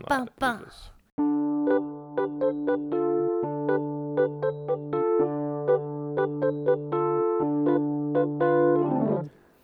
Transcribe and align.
ba, 0.00 0.26
ba. 0.38 0.52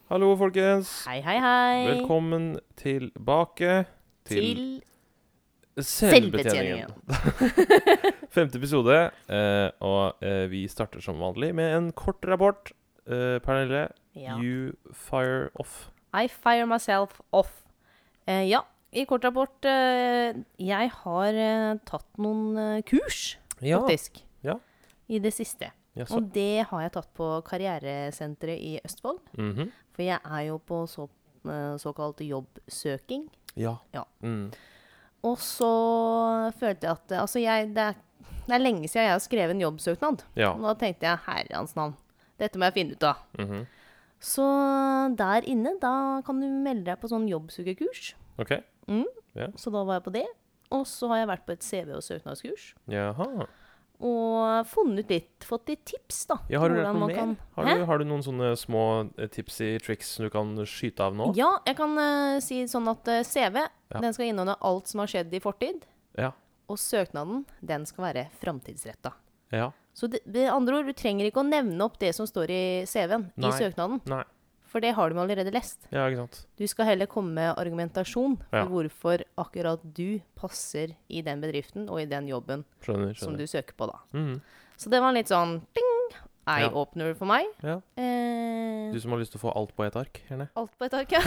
Hallo, 0.09 0.33
folkens. 0.41 0.89
Hei, 1.07 1.21
hei, 1.23 1.37
hei. 1.43 1.85
Velkommen 1.91 2.47
tilbake 2.81 3.85
til, 4.27 4.81
til 5.77 5.85
selvbetjeningen. 5.85 6.89
selvbetjeningen. 7.05 8.25
Femte 8.35 8.59
episode, 8.59 8.97
eh, 9.31 9.69
og 9.85 10.25
eh, 10.25 10.47
vi 10.51 10.65
starter 10.73 11.05
som 11.05 11.21
vanlig 11.23 11.53
med 11.57 11.77
en 11.77 11.91
kort 11.93 12.25
rapport. 12.29 12.73
Eh, 13.07 13.39
Pernille, 13.45 13.87
Ja. 14.19 14.39
you 14.43 14.73
fire 14.93 15.51
off. 15.61 15.91
I 16.17 16.27
fire 16.29 16.67
myself 16.67 17.21
off. 17.33 17.53
Eh, 18.27 18.49
ja, 18.51 18.65
i 18.99 19.05
kort 19.09 19.25
rapport 19.27 19.67
eh, 19.69 20.37
Jeg 20.63 20.91
har 21.03 21.39
eh, 21.39 21.79
tatt 21.89 22.09
noen 22.21 22.59
eh, 22.59 22.83
kurs, 22.89 23.37
Ja, 23.63 23.81
faktisk. 23.83 24.23
Ja. 24.47 24.59
I 25.09 25.21
det 25.23 25.33
siste. 25.35 25.71
Yes. 25.99 26.11
Og 26.15 26.29
det 26.35 26.67
har 26.71 26.83
jeg 26.85 26.93
tatt 26.95 27.09
på 27.17 27.29
Karrieresenteret 27.47 28.59
i 28.61 28.75
Østfold. 28.85 29.19
Mhm. 29.39 29.71
For 29.97 30.05
jeg 30.07 30.21
er 30.23 30.43
jo 30.47 30.59
på 30.63 30.85
så, 30.87 31.09
såkalt 31.83 32.21
jobbsøking. 32.23 33.25
Ja. 33.59 33.73
Ja. 33.95 34.05
Mm. 34.23 34.53
Og 35.27 35.41
så 35.43 35.71
følte 36.61 36.87
jeg 36.87 36.93
at 36.93 37.15
Altså, 37.19 37.41
jeg, 37.43 37.73
det, 37.75 37.89
er, 37.89 37.97
det 38.47 38.55
er 38.55 38.63
lenge 38.63 38.87
siden 38.87 39.09
jeg 39.09 39.17
har 39.17 39.25
skrevet 39.25 39.57
en 39.57 39.65
jobbsøknad. 39.65 40.23
ja. 40.39 40.53
Og 40.53 40.63
da 40.69 40.77
tenkte 40.79 41.09
jeg 41.09 41.25
herrens 41.27 41.75
navn. 41.75 41.97
Dette 42.39 42.61
må 42.61 42.69
jeg 42.69 42.77
finne 42.79 42.95
ut 42.95 43.09
av. 43.09 43.25
Mhm. 43.41 43.67
Så 44.23 44.45
der 45.19 45.47
inne, 45.47 45.77
da 45.83 46.21
kan 46.27 46.41
du 46.43 46.47
melde 46.47 46.89
deg 46.93 46.99
på 47.03 47.11
sånn 47.11 47.27
jobbsøkerkurs. 47.31 48.13
OK. 48.89 49.55
Så 49.61 49.71
da 49.75 49.85
var 49.85 49.99
jeg 50.01 50.07
på 50.09 50.13
det. 50.19 50.27
Og 50.75 50.85
så 50.89 51.09
har 51.13 51.23
jeg 51.23 51.29
vært 51.31 51.47
på 51.47 51.53
et 51.57 51.65
CV- 51.65 51.95
og 51.97 52.03
søknadskurs. 52.05 52.75
Jaha. 52.93 53.47
Og 53.99 54.67
funnet 54.71 55.09
litt, 55.11 55.43
fått 55.43 55.71
litt 55.73 55.81
tips, 55.91 56.21
da. 56.31 56.37
Ja, 56.53 56.61
har 56.63 56.71
du 56.71 56.77
lært 56.79 56.95
noe 56.95 57.09
mer? 57.09 57.17
kan- 57.17 57.37
Har 57.57 57.65
du, 57.67 57.85
har 57.89 57.99
du 57.99 58.05
noen 58.05 58.23
sånne 58.23 58.53
små 58.57 59.11
eh, 59.19 59.27
tipsy 59.27 59.79
tricks 59.83 60.17
du 60.23 60.29
kan 60.31 60.53
skyte 60.65 61.01
av 61.03 61.17
nå? 61.19 61.33
Ja, 61.35 61.59
jeg 61.67 61.77
kan 61.81 61.97
uh, 61.99 62.39
si 62.45 62.61
sånn 62.71 62.87
at 62.93 63.09
uh, 63.11 63.23
CV 63.27 63.57
Ja. 63.91 63.99
den 64.01 64.13
skal 64.15 64.27
inneholde 64.31 64.55
alt 64.61 64.87
som 64.87 65.01
har 65.01 65.09
skjedd 65.11 65.35
i 65.35 65.41
fortid. 65.41 65.83
Ja. 66.17 66.31
Og 66.69 66.77
søknaden 66.79 67.45
den 67.61 67.87
skal 67.87 68.05
være 68.05 68.29
framtidsretta. 68.39 69.15
Ja. 69.51 69.73
Så 69.95 70.07
det, 70.07 70.21
med 70.27 70.47
andre 70.53 70.77
ord, 70.79 70.87
du 70.87 70.93
trenger 70.93 71.27
ikke 71.27 71.41
å 71.43 71.49
nevne 71.49 71.81
opp 71.83 71.99
det 71.99 72.15
som 72.15 72.27
står 72.29 72.51
i 72.55 72.63
CV-en 72.87 73.33
i 73.41 73.51
søknaden. 73.51 74.01
Nei. 74.07 74.23
For 74.69 74.81
det 74.85 74.91
har 74.95 75.09
du 75.11 75.17
allerede 75.19 75.51
lest. 75.55 75.87
Ja, 75.91 76.05
ikke 76.11 76.19
sant. 76.27 76.47
Du 76.61 76.67
skal 76.69 76.85
heller 76.91 77.07
komme 77.09 77.33
med 77.33 77.57
argumentasjon 77.57 78.37
for 78.51 78.59
Ja. 78.59 78.67
hvorfor 78.69 79.25
akkurat 79.41 79.81
du 79.97 80.21
passer 80.37 80.93
i 81.09 81.23
den 81.25 81.41
bedriften 81.41 81.89
og 81.89 82.01
i 82.03 82.05
den 82.07 82.29
jobben 82.29 82.65
Skjønner. 82.85 83.17
som 83.17 83.37
du 83.37 83.47
søker 83.47 83.73
på, 83.75 83.87
da. 83.89 83.99
Mhm. 84.13 84.41
Så 84.77 84.91
det 84.91 85.01
var 85.01 85.13
litt 85.13 85.27
sånn 85.29 85.63
ding, 85.75 85.95
eye-opener 86.47 87.15
for 87.17 87.27
meg. 87.27 87.47
Ja. 87.63 87.81
Eh, 87.97 88.93
Du 88.93 89.01
som 89.01 89.11
har 89.13 89.19
lyst 89.21 89.33
til 89.33 89.41
å 89.41 89.51
få 89.51 89.57
alt 89.57 89.75
på 89.77 89.85
et 89.87 89.97
ark, 89.97 90.21
gjerne. 90.31 90.49
alt 90.57 90.71
på 90.79 90.85
et 90.85 90.95
ark, 90.95 91.11
ja. 91.13 91.21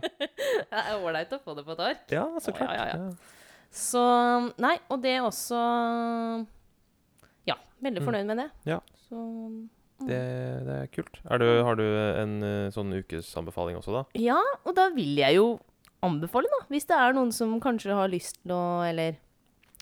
det 0.00 0.70
er 0.70 0.98
ålreit 1.00 1.32
å 1.34 1.40
få 1.42 1.54
det 1.56 1.64
på 1.66 1.72
et 1.72 1.80
ark. 1.80 2.04
Ja, 2.10 2.24
så 2.38 2.52
Å, 2.52 2.56
klart. 2.56 2.74
ja, 2.74 2.84
ja, 2.94 3.10
Så 3.74 4.52
Nei, 4.58 4.76
og 4.90 5.00
det 5.02 5.16
er 5.16 5.22
også 5.22 6.46
Ja, 7.46 7.54
veldig 7.82 8.02
Mm. 8.02 8.06
fornøyd 8.06 8.26
med 8.26 8.36
det. 8.38 8.50
Ja. 8.66 8.80
Så 9.08 9.68
Det, 10.02 10.20
det 10.66 10.78
er 10.80 10.88
kult. 10.92 11.20
Er 11.30 11.40
du, 11.40 11.46
har 11.64 11.78
du 11.78 11.84
en 11.86 12.34
eh, 12.42 12.72
sånn 12.74 12.90
ukesanbefaling 12.98 13.78
også, 13.78 13.94
da? 13.94 14.02
Ja, 14.18 14.40
og 14.66 14.74
da 14.76 14.88
vil 14.94 15.14
jeg 15.20 15.38
jo 15.38 15.46
anbefale, 16.04 16.50
da. 16.52 16.64
Hvis 16.72 16.88
det 16.90 16.98
er 16.98 17.14
noen 17.16 17.30
som 17.32 17.54
kanskje 17.62 17.94
har 17.96 18.10
lyst 18.12 18.40
til 18.42 18.56
å 18.56 18.64
Eller 18.84 19.20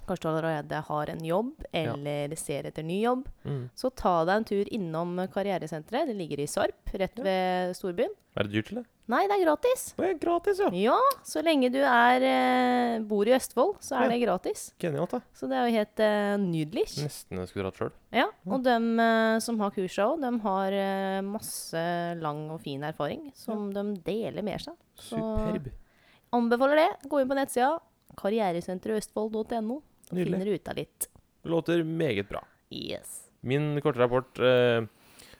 kanskje 0.07 0.31
allerede 0.31 0.83
har 0.89 1.11
en 1.11 1.21
jobb, 1.25 1.53
Ja. 1.73 1.93
eller 1.95 2.35
ser 2.37 2.65
etter 2.67 2.83
ny 2.85 3.03
jobb, 3.03 3.27
Mm. 3.45 3.71
så 3.75 3.91
ta 3.95 4.25
deg 4.25 4.37
en 4.37 4.45
tur 4.45 4.65
innom 4.73 5.17
Karrieresenteret. 5.29 6.07
Det 6.07 6.17
ligger 6.17 6.41
i 6.41 6.47
Sarp, 6.47 6.75
rett 6.95 7.17
Ja. 7.19 7.23
ved 7.25 7.77
storbyen. 7.77 8.11
Er 8.37 8.45
det 8.45 8.53
dyrt, 8.53 8.71
eller? 8.73 8.85
Nei, 9.09 9.27
det 9.27 9.35
er 9.41 9.45
gratis. 9.45 9.93
Det 9.99 10.09
er 10.09 10.15
gratis, 10.15 10.59
ja. 10.59 10.71
Ja, 10.73 10.99
så 11.23 11.43
lenge 11.45 11.71
du 11.71 11.79
er, 11.83 12.23
eh, 12.23 12.99
bor 13.01 13.27
i 13.27 13.33
Østfold, 13.37 13.77
så 13.81 13.97
er 13.99 14.03
Ja. 14.05 14.09
det 14.09 14.23
gratis. 14.27 14.73
Genialt, 14.79 15.11
da. 15.11 15.21
Så 15.35 15.49
det 15.49 15.53
er 15.59 15.67
jo 15.69 15.77
helt 15.77 16.01
uh, 16.01 16.37
nydelig. 16.39 16.87
Nesten 17.05 17.37
jeg 17.39 17.49
skulle 17.49 17.65
dratt 17.71 17.77
sjøl. 17.77 17.93
Ja, 18.13 18.27
og 18.47 18.63
de 18.63 18.71
uh, 19.01 19.39
som 19.41 19.59
har 19.61 19.71
kursa 19.71 20.07
òg, 20.07 20.21
de 20.23 20.39
har 20.41 20.73
uh, 20.73 21.21
masse 21.23 22.21
lang 22.23 22.51
og 22.51 22.61
fin 22.63 22.81
erfaring 22.83 23.33
som 23.35 23.71
de 23.73 23.97
deler 24.03 24.43
med 24.43 24.61
seg. 24.61 24.75
Så 24.97 25.19
Superb. 25.19 25.71
anbefaler 26.33 26.77
det. 26.77 27.11
Gå 27.11 27.21
inn 27.21 27.29
på 27.29 27.35
nettsida 27.37 27.79
karrieresenterøstfold.no 28.17 29.83
og 30.13 30.19
Nydelig. 30.21 30.39
finner 30.39 30.55
ut 30.61 30.69
av 30.73 30.77
litt. 30.79 31.09
Låter 31.49 31.83
meget 31.85 32.29
bra. 32.31 32.43
Yes. 32.73 33.17
Min 33.43 33.73
korte 33.83 33.99
rapport 33.99 34.39
eh, 34.39 34.85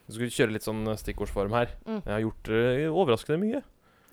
Jeg 0.03 0.15
skulle 0.17 0.33
kjøre 0.35 0.51
litt 0.57 0.65
sånn 0.65 0.83
stikkordsform 0.99 1.53
her. 1.55 1.71
Mm. 1.87 2.01
Jeg 2.03 2.11
har 2.13 2.23
gjort 2.25 2.49
eh, 2.51 2.87
overraskende 2.91 3.39
mye. 3.39 3.61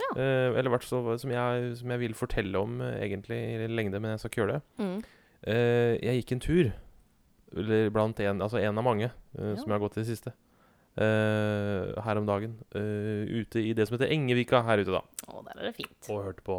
Ja. 0.01 0.11
Eh, 0.17 0.55
eller 0.57 0.71
hvert 0.73 0.87
så 0.87 1.01
som 1.19 1.33
som 1.77 1.91
jeg 1.91 1.99
vil 2.01 2.15
fortelle 2.17 2.57
om 2.63 2.79
eh, 2.81 3.01
egentlig 3.09 3.41
i 3.57 3.67
lengde, 3.69 3.99
men 4.01 4.15
jeg 4.15 4.23
skal 4.23 4.31
ikke 4.31 4.41
gjøre 4.45 4.55
det. 4.61 4.63
Mm. 4.85 5.01
Eh, 5.43 5.95
jeg 6.07 6.21
gikk 6.23 6.33
en 6.37 6.45
tur, 6.47 6.71
eller 7.57 7.91
blant 7.91 8.21
en, 8.21 8.41
altså 8.47 8.61
en 8.63 8.79
av 8.79 8.85
mange, 8.87 9.11
eh, 9.11 9.51
Ja. 9.51 9.57
som 9.57 9.67
jeg 9.67 9.75
har 9.77 9.83
gått 9.83 9.99
i 9.99 10.05
det 10.05 10.09
siste. 10.13 10.33
Eh, 11.01 12.03
her 12.05 12.19
om 12.19 12.27
dagen. 12.27 12.59
eh, 12.75 13.27
ute 13.43 13.61
i 13.63 13.73
det 13.75 13.87
som 13.89 13.97
heter 13.99 14.11
Engevika 14.13 14.63
her 14.67 14.79
ute, 14.83 14.91
da. 14.93 15.03
Å, 15.29 15.43
der 15.47 15.59
er 15.61 15.69
det 15.71 15.77
fint. 15.77 16.09
Og 16.11 16.25
hørte 16.25 16.43
på 16.47 16.57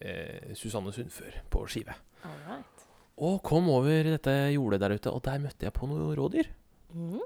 eh, 0.00 0.54
Susanne 0.54 0.92
Sundfør 0.92 1.40
på 1.50 1.66
skive. 1.70 1.94
All 2.24 2.38
right. 2.48 2.81
Og 3.18 3.42
kom 3.44 3.68
over 3.70 4.04
dette 4.14 4.32
jordet 4.54 4.80
der 4.80 4.94
ute, 4.96 5.10
og 5.12 5.22
der 5.26 5.38
møtte 5.42 5.66
jeg 5.68 5.72
på 5.76 5.86
noen 5.90 6.14
rådyr. 6.16 6.48
Mm. 6.94 7.20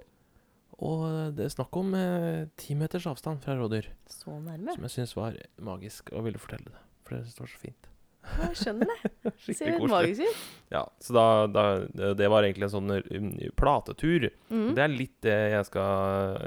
Og 0.86 1.04
det 1.36 1.46
er 1.46 1.52
snakk 1.54 1.76
om 1.80 1.94
eh, 1.96 2.46
ti 2.60 2.74
meters 2.76 3.06
avstand 3.08 3.40
fra 3.44 3.54
rådyr, 3.56 3.86
Så 4.10 4.34
nærme. 4.42 4.74
som 4.74 4.82
jeg 4.84 4.90
syns 4.92 5.14
var 5.16 5.36
magisk, 5.64 6.10
og 6.12 6.24
ville 6.26 6.38
fortelle 6.42 6.68
det. 6.68 6.82
For 7.06 7.16
det 7.16 7.38
var 7.40 7.48
så 7.48 7.60
fint. 7.62 7.88
Jeg 8.26 8.56
skjønner 8.58 8.90
det. 8.90 9.10
Det 9.22 9.32
ser 9.38 9.54
Skikkelig 9.54 9.88
magisk 9.92 10.22
ut. 10.26 10.40
Ja, 10.74 10.80
så 11.00 11.14
da, 11.14 11.24
da 11.46 12.12
Det 12.18 12.26
var 12.32 12.42
egentlig 12.42 12.66
en 12.66 12.72
sånn 12.74 12.90
eh, 12.96 13.50
platetur. 13.56 14.26
Mm. 14.50 14.72
Det 14.74 14.82
er 14.82 14.90
litt 14.92 15.14
det 15.22 15.36
jeg 15.54 15.68
skal 15.68 16.40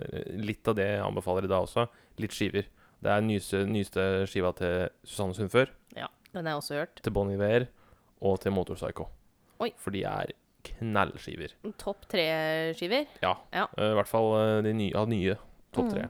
Litt 0.43 0.67
av 0.67 0.75
det 0.75 0.89
jeg 0.91 1.05
anbefaler 1.05 1.47
i 1.47 1.51
dag 1.53 1.63
også. 1.63 1.87
Litt 2.19 2.35
skiver. 2.35 2.67
Det 2.99 3.13
er 3.15 3.23
nyeste, 3.23 3.63
nyeste 3.71 4.05
skiva 4.27 4.51
til 4.59 4.89
Susanne 5.07 5.33
Sundfør, 5.37 5.71
Ja, 5.95 6.09
den 6.35 6.43
har 6.45 6.57
jeg 6.57 6.59
også 6.65 6.75
hørt. 6.81 6.99
til 7.01 7.15
Bon 7.15 7.31
Iver 7.31 7.69
og 8.19 8.41
til 8.43 8.51
Motorpsycho. 8.51 9.07
Oi. 9.59 9.71
For 9.77 9.91
de 9.91 10.03
er 10.07 10.31
knallskiver. 10.69 11.53
Topp 11.79 12.05
tre-skiver. 12.11 13.07
Ja. 13.23 13.33
Ja. 13.55 13.65
Eh, 13.77 13.91
I 13.91 13.97
hvert 13.99 14.07
fall 14.11 14.31
eh, 14.39 14.61
de 14.65 14.73
nye, 14.75 14.93
av 14.95 15.07
nye 15.11 15.35
topp 15.75 15.85
Mm. 15.89 15.91
tre. 15.93 16.05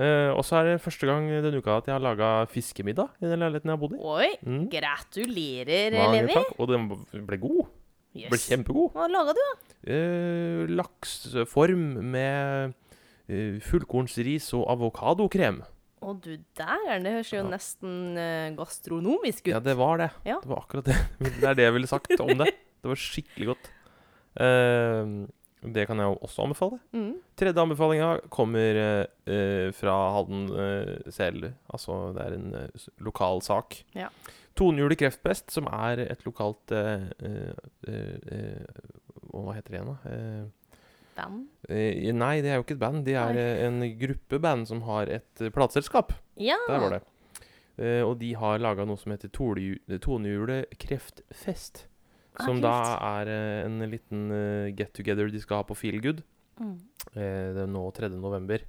Eh, 0.00 0.30
og 0.32 0.40
så 0.46 0.60
er 0.60 0.64
det 0.70 0.82
første 0.82 1.06
gang 1.06 1.26
denne 1.28 1.58
uka 1.60 1.76
at 1.76 1.86
jeg 1.90 1.92
har 1.92 2.00
laga 2.00 2.46
fiskemiddag 2.48 3.10
i 3.20 3.26
den 3.28 3.38
leiligheten 3.42 3.68
jeg 3.68 3.76
har 3.76 3.82
bodd 3.82 3.96
i. 3.96 4.00
Oi, 4.00 4.30
Mm. 4.46 4.68
gratulerer, 4.70 5.92
Mange 5.98 6.22
Levi. 6.22 6.34
takk. 6.34 6.54
Og 6.58 6.68
den 6.68 6.88
ble 7.26 7.36
god. 7.42 7.66
Ble 8.14 8.38
kjempegod. 8.38 8.92
Hva 8.94 9.06
laga 9.10 9.34
du, 9.34 9.40
da? 9.44 9.56
Uh, 9.86 10.66
laksform 10.66 11.84
med 12.10 12.72
uh, 13.30 13.58
fullkornsris 13.60 14.52
og 14.58 14.66
avokadokrem. 14.72 15.60
Å, 16.02 16.14
du 16.18 16.32
der, 16.56 16.98
det 17.04 17.12
høres 17.12 17.30
jo 17.30 17.42
Ja. 17.42 17.48
nesten 17.50 18.56
gastronomisk 18.56 19.44
ut. 19.46 19.52
Ja, 19.52 19.60
det 19.60 19.76
var 19.76 19.98
det. 19.98 20.10
Ja. 20.24 20.40
Det 20.40 20.48
var 20.48 20.62
akkurat 20.64 20.84
det. 20.88 20.96
Det 21.40 21.44
er 21.44 21.54
det 21.54 21.64
jeg 21.68 21.74
ville 21.76 21.86
sagt 21.90 22.18
om 22.20 22.32
det. 22.40 22.48
Det 22.80 22.90
var 22.90 23.00
skikkelig 23.00 23.52
godt. 23.52 23.70
Uh, 24.40 25.28
det 25.60 25.84
kan 25.90 26.00
jeg 26.00 26.08
jo 26.08 26.18
også 26.24 26.44
anbefale. 26.46 26.78
Mm. 26.96 27.14
Tredje 27.36 27.60
anbefalinga 27.60 28.10
kommer 28.32 28.78
eh, 28.80 29.02
eh, 29.28 29.66
fra 29.76 29.96
Halden 30.14 30.46
uh, 30.48 31.10
selv. 31.12 31.50
Altså, 31.68 31.98
det 32.16 32.24
er 32.24 32.36
en 32.38 32.54
uh, 32.56 32.86
lokal 33.04 33.42
sak. 33.44 33.82
Ja. 33.92 34.08
Tonehjulet 34.56 34.98
kreftpest, 35.00 35.50
som 35.52 35.68
er 35.68 36.00
et 36.06 36.24
lokalt 36.24 36.72
eh, 36.72 37.04
eh, 37.20 37.52
eh, 37.88 38.16
eh, 38.32 38.88
Hva 39.30 39.54
heter 39.54 39.74
det 39.74 39.78
igjen, 39.78 39.92
da? 39.92 40.14
Eh, 40.14 40.80
Band. 41.20 41.44
Eh, 41.68 42.10
nei, 42.16 42.34
det 42.40 42.52
er 42.52 42.58
jo 42.58 42.64
ikke 42.64 42.76
et 42.78 42.82
band. 42.82 43.04
De 43.04 43.14
er 43.18 43.36
eh, 43.36 43.62
en 43.66 43.82
gruppe 44.00 44.40
band 44.40 44.68
som 44.70 44.82
har 44.88 45.10
et 45.12 45.44
uh, 45.44 45.50
plateselskap. 45.52 46.14
Ja. 46.40 46.56
Der 46.68 46.80
var 46.82 46.96
det. 46.96 47.02
Eh, 47.80 48.00
og 48.06 48.18
de 48.20 48.32
har 48.38 48.60
laga 48.62 48.86
noe 48.88 49.00
som 49.00 49.12
heter 49.12 49.28
Tonehjulet 49.32 50.72
kreftfest. 50.80 51.84
Ah, 52.40 52.46
Som 52.48 52.60
da 52.64 52.74
er 53.20 53.30
eh, 53.30 53.60
en 53.68 53.78
liten 53.90 54.26
eh, 54.32 54.72
get 54.76 54.92
together 54.96 55.28
de 55.30 55.40
skal 55.44 55.60
ha 55.60 55.68
på 55.68 55.76
Feel 55.78 56.00
Good. 56.02 56.22
Mm. 56.60 56.74
Eh, 57.14 57.46
det 57.56 57.62
er 57.66 57.70
nå 57.70 57.86
3. 57.96 58.08
november. 58.16 58.64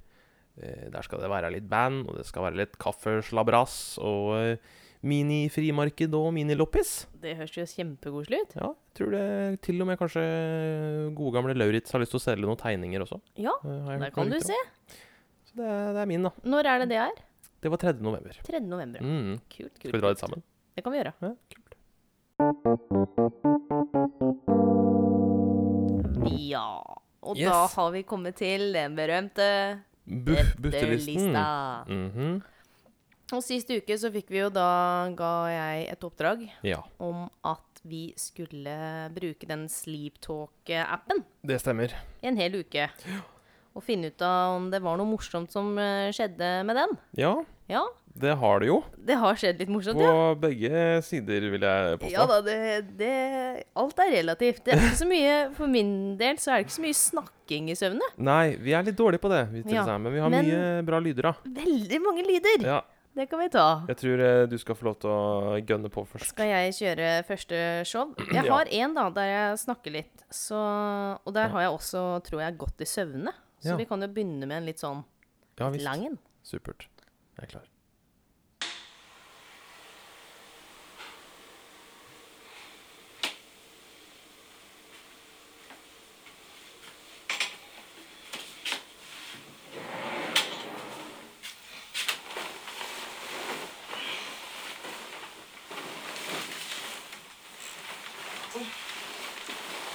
Der 0.52 1.00
skal 1.00 1.22
det 1.22 1.30
være 1.32 1.48
litt 1.54 1.64
band, 1.64 2.02
og 2.10 2.18
det 2.18 2.26
skal 2.28 2.44
være 2.44 2.58
litt 2.60 2.74
kaffeslabras 2.76 3.96
og 4.04 4.58
mini-frimarked 5.02 6.12
og 6.18 6.28
mini-loppis. 6.36 6.90
Det 7.22 7.32
høres 7.38 7.54
jo 7.56 7.64
kjempekoselig 7.70 8.40
ut. 8.44 8.52
Ja, 8.58 8.68
jeg 8.74 8.98
tror 8.98 9.14
det 9.16 9.24
til 9.64 9.80
og 9.82 9.88
med 9.88 9.98
kanskje 10.00 10.24
gode 11.16 11.32
gamle 11.38 11.56
Lauritz 11.56 11.94
har 11.94 12.02
lyst 12.02 12.12
til 12.14 12.20
å 12.20 12.24
selge 12.26 12.44
noen 12.48 12.60
tegninger 12.60 13.04
også. 13.06 13.18
Ja, 13.40 13.54
der 13.64 14.12
kan 14.14 14.30
du 14.32 14.38
se. 14.44 14.58
Så 15.48 15.56
det, 15.58 15.66
er- 15.68 15.92
det 15.96 16.02
er 16.04 16.10
min, 16.12 16.28
da. 16.28 16.32
Når 16.44 16.68
er 16.74 16.84
det 16.84 16.88
det 16.92 17.00
er? 17.06 17.16
Det 17.62 17.70
var 17.70 17.78
3. 17.78 17.94
november. 18.02 18.36
3. 18.44 18.60
november. 18.66 19.00
Mm. 19.00 19.36
Kult, 19.48 19.72
kult. 19.78 19.88
Skal 19.88 19.96
vi 19.98 20.02
dra 20.04 20.12
litt 20.14 20.22
sammen? 20.22 20.42
Det 20.76 20.82
kan 20.84 20.92
vi 20.94 20.98
gjøre. 21.00 21.12
Ja, 21.22 21.32
kult. 21.54 21.61
Ja. 26.26 26.82
Og 27.22 27.36
Yes. 27.38 27.48
da 27.48 27.66
har 27.76 27.90
vi 27.94 28.02
kommet 28.02 28.36
til 28.36 28.72
den 28.74 28.96
berømte 28.96 29.80
butterlisten. 30.06 30.62
Buttelisten. 30.62 31.32
Buttelista. 31.32 31.84
Mhm. 31.88 32.42
Og 33.32 33.42
sist 33.42 33.70
uke 33.70 33.94
så 33.96 34.10
fikk 34.12 34.28
vi 34.28 34.38
jo 34.42 34.50
da 34.50 35.08
Ga 35.16 35.46
jeg 35.48 35.88
et 35.92 36.00
oppdrag 36.04 36.50
Ja, 36.62 36.82
om 37.00 37.30
at 37.44 37.80
vi 37.84 38.12
skulle 38.16 39.08
bruke 39.14 39.46
den 39.48 39.66
Sleeptalk-appen 39.68 41.24
det 41.42 41.60
stemmer. 41.60 41.92
i 42.22 42.26
en 42.26 42.36
hel 42.36 42.52
uke. 42.60 42.90
Og 43.74 43.82
finne 43.82 44.08
ut 44.08 44.20
av 44.20 44.56
om 44.56 44.70
det 44.70 44.82
var 44.82 44.96
noe 44.98 45.06
morsomt 45.06 45.50
som 45.50 45.78
eh, 45.78 46.10
skjedde 46.12 46.64
med 46.66 46.76
den. 46.76 46.98
Ja, 47.16 47.42
Ja, 47.68 47.86
det 48.14 48.34
har 48.36 48.60
det 48.60 48.66
jo. 48.68 48.76
det 49.08 49.16
har 49.16 49.38
skjedd 49.40 49.58
litt 49.62 49.70
morsomt, 49.72 49.96
På 49.96 50.04
ja. 50.04 50.34
begge 50.36 50.80
sider, 51.06 51.46
vil 51.54 51.62
jeg 51.64 51.98
påstå. 52.02 52.12
Ja 52.12 52.26
da, 52.28 52.40
det, 52.44 52.56
det 53.00 53.12
Alt 53.78 53.98
er 54.04 54.10
relativt. 54.18 54.60
Det 54.66 54.74
er 54.74 54.82
ikke 54.84 54.98
så 55.00 55.08
mye 55.08 55.36
For 55.56 55.70
min 55.72 55.92
del 56.20 56.36
så 56.42 56.52
er 56.52 56.60
det 56.60 56.66
ikke 56.68 56.76
så 56.76 56.84
mye 56.84 56.98
snakking 57.00 57.70
i 57.72 57.76
søvne. 57.78 58.08
Nei, 58.20 58.54
vi 58.60 58.74
er 58.76 58.84
litt 58.84 58.98
dårlige 59.00 59.22
på 59.24 59.32
det, 59.32 59.40
vi 59.54 59.62
Ja, 59.72 59.86
ja, 59.88 59.96
men 59.98 60.12
vi 60.12 60.20
har 60.20 60.30
men- 60.30 60.44
mye 60.50 60.82
bra 60.86 61.00
lyder, 61.00 61.30
da. 61.30 61.34
Veldig 61.62 62.02
mange 62.04 62.26
lyder. 62.28 62.66
Ja, 62.68 62.80
Det 63.16 63.28
kan 63.30 63.40
vi 63.40 63.48
ta. 63.48 63.64
jeg 63.88 63.96
tror 63.96 64.20
eh, 64.28 64.46
du 64.46 64.58
skal 64.58 64.74
få 64.76 64.84
lov 64.90 65.00
til 65.00 65.10
å 65.10 65.58
gønne 65.64 65.88
på 65.92 66.04
først. 66.08 66.28
Skal 66.32 66.48
jeg 66.52 66.72
kjøre 66.78 67.10
første 67.28 67.58
show? 67.88 68.14
Jeg 68.32 68.44
har 68.48 68.68
en 68.70 68.94
da, 68.94 69.08
der 69.10 69.28
jeg 69.32 69.58
snakker 69.66 69.90
litt. 69.92 70.24
Så, 70.30 70.56
og 71.24 71.32
der 71.34 71.48
har 71.48 71.60
jeg 71.66 71.70
også, 71.80 72.06
tror 72.28 72.40
jeg, 72.44 72.56
gått 72.60 72.80
i 72.80 72.88
søvne. 72.88 73.32
Så 73.62 73.76
vi 73.78 73.84
kan 73.88 74.00
jo 74.02 74.08
begynne 74.08 74.46
med 74.46 74.56
en 74.62 74.66
litt 74.66 74.80
sånn 74.80 75.04
Ja 75.60 75.68
lang 75.70 76.06
en. 76.06 76.18
Supert. 76.42 76.88
Jeg 77.38 77.44
er 77.44 77.52
klar. 77.56 77.68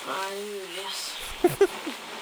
Er 0.08 0.30
det 0.36 0.46
mulig, 0.46 0.86
ass? 0.88 2.18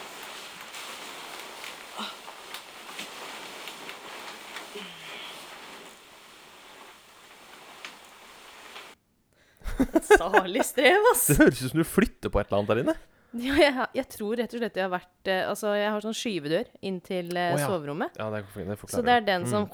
Et 9.80 9.90
salig 10.10 10.64
strev, 10.68 11.02
ass. 11.14 11.28
Det 11.32 11.38
høres 11.42 11.62
ut 11.66 11.70
som 11.74 11.82
du 11.82 11.88
flytter 11.88 12.32
på 12.34 12.40
et 12.42 12.48
eller 12.50 12.62
annet 12.62 12.72
der 12.74 12.82
inne. 12.86 12.96
Ja, 13.36 13.56
jeg, 13.60 13.74
jeg 13.98 14.06
tror 14.14 14.38
rett 14.40 14.54
og 14.56 14.62
slett 14.62 14.78
jeg 14.80 14.86
har 14.86 14.92
vært 14.94 15.28
eh, 15.28 15.42
Altså, 15.52 15.74
jeg 15.76 15.90
har 15.92 16.04
sånn 16.06 16.14
skyvedør 16.16 16.70
inn 16.88 17.02
til 17.04 17.34
eh, 17.36 17.50
Å, 17.52 17.58
ja. 17.60 17.66
soverommet. 17.68 18.16
Ja, 18.22 18.30
det, 18.32 18.46
det 18.56 18.78
Så 18.88 19.02
det 19.04 19.12
er 19.18 19.26
den 19.28 19.44
Mm. 19.44 19.50
som 19.52 19.66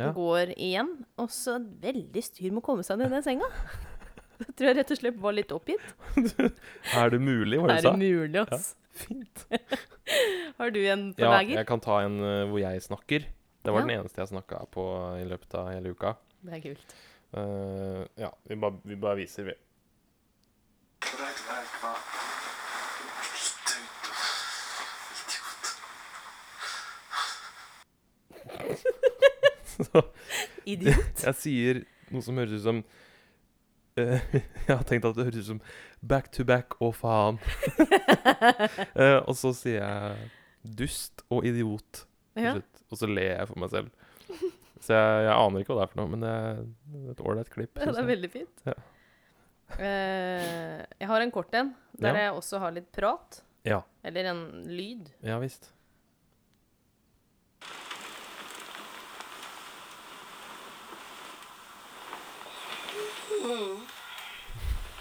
Ja. 0.00 0.08
går 0.16 0.54
igjen. 0.56 0.88
Og 1.20 1.28
så 1.30 1.58
veldig 1.60 2.22
styr 2.24 2.50
med 2.54 2.62
å 2.62 2.64
komme 2.64 2.82
seg 2.86 2.96
ned 3.02 3.12
i 3.12 3.16
den 3.18 3.26
senga. 3.26 3.50
Det 4.40 4.48
tror 4.58 4.66
jeg 4.72 4.76
rett 4.80 4.90
og 4.90 4.98
slett 4.98 5.18
var 5.22 5.32
litt 5.36 5.52
oppgitt. 5.54 5.84
Er 6.98 7.12
det 7.12 7.20
mulig, 7.22 7.60
var 7.60 7.68
det 7.70 7.76
Er 7.76 7.82
du 7.82 7.86
det 7.86 7.92
sa? 7.92 7.96
mulig, 8.00 8.40
ass? 8.50 8.72
Fint. 8.94 9.44
Har 10.58 10.70
du 10.74 10.80
en 10.90 11.04
på 11.14 11.22
Ja, 11.22 11.30
lager? 11.36 11.54
jeg 11.60 11.66
kan 11.68 11.80
ta 11.84 12.00
en 12.06 12.16
eh, 12.24 12.42
hvor 12.50 12.58
jeg 12.62 12.82
snakker. 12.88 13.28
Det 13.64 13.72
var 13.72 13.80
Ja. 13.84 13.86
den 13.86 13.94
eneste 14.00 14.20
jeg 14.24 14.32
snakka 14.32 14.64
på 14.74 14.84
i 15.20 15.24
løpet 15.28 15.54
av 15.60 15.70
hele 15.70 15.92
uka. 15.94 16.16
Det 16.44 16.56
er 16.58 16.64
kult. 16.66 16.96
Eh, 17.34 18.02
ja, 18.24 18.32
vi 18.48 18.58
bare, 18.60 18.80
vi 18.84 18.96
bare 19.00 19.16
viser, 19.22 19.44
vi. 19.48 19.54
Så 29.66 30.02
Idiot. 30.70 31.24
jeg 31.26 31.34
sier 31.38 31.80
noe 32.14 32.22
som 32.24 32.38
høres 32.38 32.54
ut 32.60 32.64
som 32.64 32.78
eh, 34.00 34.22
Jeg 34.68 34.70
har 34.70 34.84
tenkt 34.88 35.08
at 35.08 35.16
det 35.18 35.26
høres 35.28 35.42
ut 35.42 35.48
som 35.54 35.60
back 36.04 36.30
to 36.34 36.44
back 36.48 36.76
og 36.84 36.94
faen. 36.98 37.40
Eh, 38.94 39.18
og 39.26 39.34
så 39.36 39.50
sier 39.56 39.80
jeg 39.82 40.28
dust 40.78 41.22
og 41.32 41.44
idiot. 41.48 42.04
til 42.34 42.44
Ja. 42.46 42.52
slutt. 42.56 42.80
Og 42.92 42.98
så 43.00 43.08
ler 43.10 43.32
jeg 43.40 43.48
for 43.50 43.58
meg 43.60 43.70
selv. 43.72 43.88
Så 44.84 44.94
jeg, 44.94 45.24
jeg 45.26 45.34
aner 45.34 45.62
ikke 45.64 45.74
hva 45.74 45.80
det 45.80 45.84
er 45.86 45.92
for 45.92 46.00
noe, 46.00 46.10
men 46.14 46.22
det 46.24 46.30
er 46.30 47.10
et 47.12 47.20
ålreit 47.24 47.50
klipp. 47.52 47.78
Ja, 47.78 47.84
synes 47.88 47.96
det 47.98 48.02
er 48.02 48.06
jeg. 48.06 48.10
veldig 48.12 48.30
fint. 48.32 48.62
Ja. 48.68 48.74
Eh, 49.78 50.84
jeg 51.00 51.08
har 51.10 51.20
en 51.24 51.30
kort 51.34 51.54
en, 51.54 51.72
der 51.98 52.14
Ja. 52.14 52.20
jeg 52.28 52.34
også 52.38 52.58
har 52.62 52.70
litt 52.76 52.90
prat. 52.92 53.40
Ja. 53.64 53.80
Eller 54.04 54.24
en 54.30 54.44
lyd. 54.68 55.08
Ja 55.24 55.38
visst. 55.42 55.70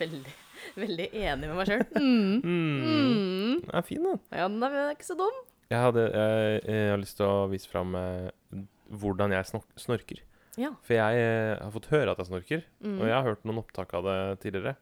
Veldig, 0.00 0.32
veldig 0.80 1.06
enig 1.12 1.48
med 1.50 1.56
meg 1.60 1.66
sjøl. 1.70 1.82
Mm. 2.00 2.40
Mm. 2.40 2.80
Mm. 2.80 3.56
Den 3.66 3.76
er 3.76 3.84
fin, 3.86 4.02
den. 4.06 4.20
Ja, 4.32 4.46
den 4.48 4.62
er 4.64 4.90
ikke 4.94 5.04
så 5.10 5.16
dum. 5.18 5.36
Jeg, 5.70 5.80
hadde, 5.84 6.02
jeg, 6.14 6.60
jeg 6.66 6.88
har 6.90 6.98
lyst 7.02 7.16
til 7.20 7.26
å 7.28 7.34
vise 7.52 7.68
fram 7.70 7.90
eh, 7.98 8.28
hvordan 9.00 9.30
jeg 9.36 9.44
snok 9.50 9.66
snorker. 9.78 10.18
Ja. 10.60 10.70
For 10.84 10.96
jeg 10.98 11.24
eh, 11.24 11.56
har 11.64 11.72
fått 11.74 11.88
høre 11.94 12.12
at 12.12 12.20
jeg 12.22 12.28
snorker, 12.30 12.62
Mm. 12.84 12.98
og 13.00 13.04
jeg 13.08 13.16
har 13.16 13.26
hørt 13.30 13.44
noen 13.48 13.60
opptak 13.62 13.92
av 13.96 14.04
det 14.08 14.16
tidligere. 14.44 14.76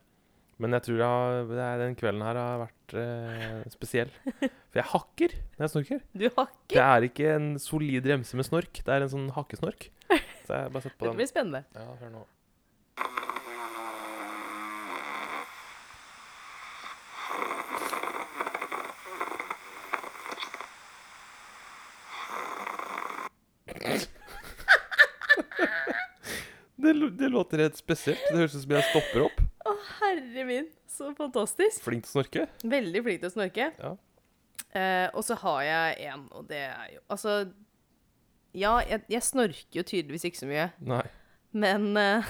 Men 0.59 0.75
jeg 0.75 0.83
tror 0.89 0.97
jeg 0.99 1.07
har, 1.07 1.37
det 1.47 1.59
er, 1.63 1.79
den 1.85 1.95
kvelden 1.95 2.23
her 2.27 2.35
har 2.41 2.57
vært 2.65 2.95
eh, 2.99 3.69
spesiell. 3.71 4.09
For 4.73 4.81
jeg 4.81 4.89
hakker 4.91 5.37
når 5.55 5.63
jeg 5.65 5.71
snorker. 5.77 6.01
Du 6.19 6.25
hakker. 6.27 6.75
Det 6.75 6.83
er 6.83 7.07
ikke 7.07 7.29
en 7.37 7.47
solid 7.63 8.09
remse 8.11 8.35
med 8.41 8.49
snork, 8.49 8.81
det 8.83 8.91
er 8.97 9.07
en 9.07 9.13
sånn 9.13 9.29
hakkesnork. 9.37 9.87
Så 10.49 10.57
jeg 10.59 10.73
bare 10.75 10.83
setter 10.83 10.99
på 10.99 11.07
den. 11.07 11.15
Det 11.15 11.21
blir 11.23 11.31
spennende. 11.31 11.63
Ja, 11.79 11.87
hør 12.03 12.11
nå. 12.17 12.25
Det, 26.79 26.93
det 27.19 27.29
låter 27.33 27.59
helt 27.65 27.77
spesielt. 27.77 28.21
Det 28.31 28.37
høres 28.39 28.55
ut 28.55 28.63
som 28.63 28.75
jeg 28.77 28.85
stopper 28.93 29.25
opp. 29.27 29.41
Å, 29.67 29.73
herre 30.01 30.45
min, 30.47 30.69
så 30.89 31.11
fantastisk. 31.19 31.83
Flink 31.85 32.05
til 32.07 32.13
å 32.13 32.15
snorke. 32.21 32.45
Veldig 32.71 33.03
flink 33.07 33.21
til 33.25 33.31
å 33.31 33.35
snorke. 33.35 33.67
Ja. 33.83 33.91
Eh, 34.79 35.09
og 35.17 35.25
så 35.27 35.35
har 35.43 35.63
jeg 35.67 35.97
en, 36.13 36.27
og 36.37 36.45
det 36.51 36.61
er 36.69 36.91
jo 36.93 37.01
Altså, 37.11 37.35
ja, 38.59 38.75
jeg, 38.85 39.01
jeg 39.09 39.23
snorker 39.25 39.79
jo 39.81 39.85
tydeligvis 39.89 40.27
ikke 40.29 40.41
så 40.43 40.49
mye, 40.51 40.67
Nei. 40.85 41.03
men 41.57 41.87
eh, 41.97 42.27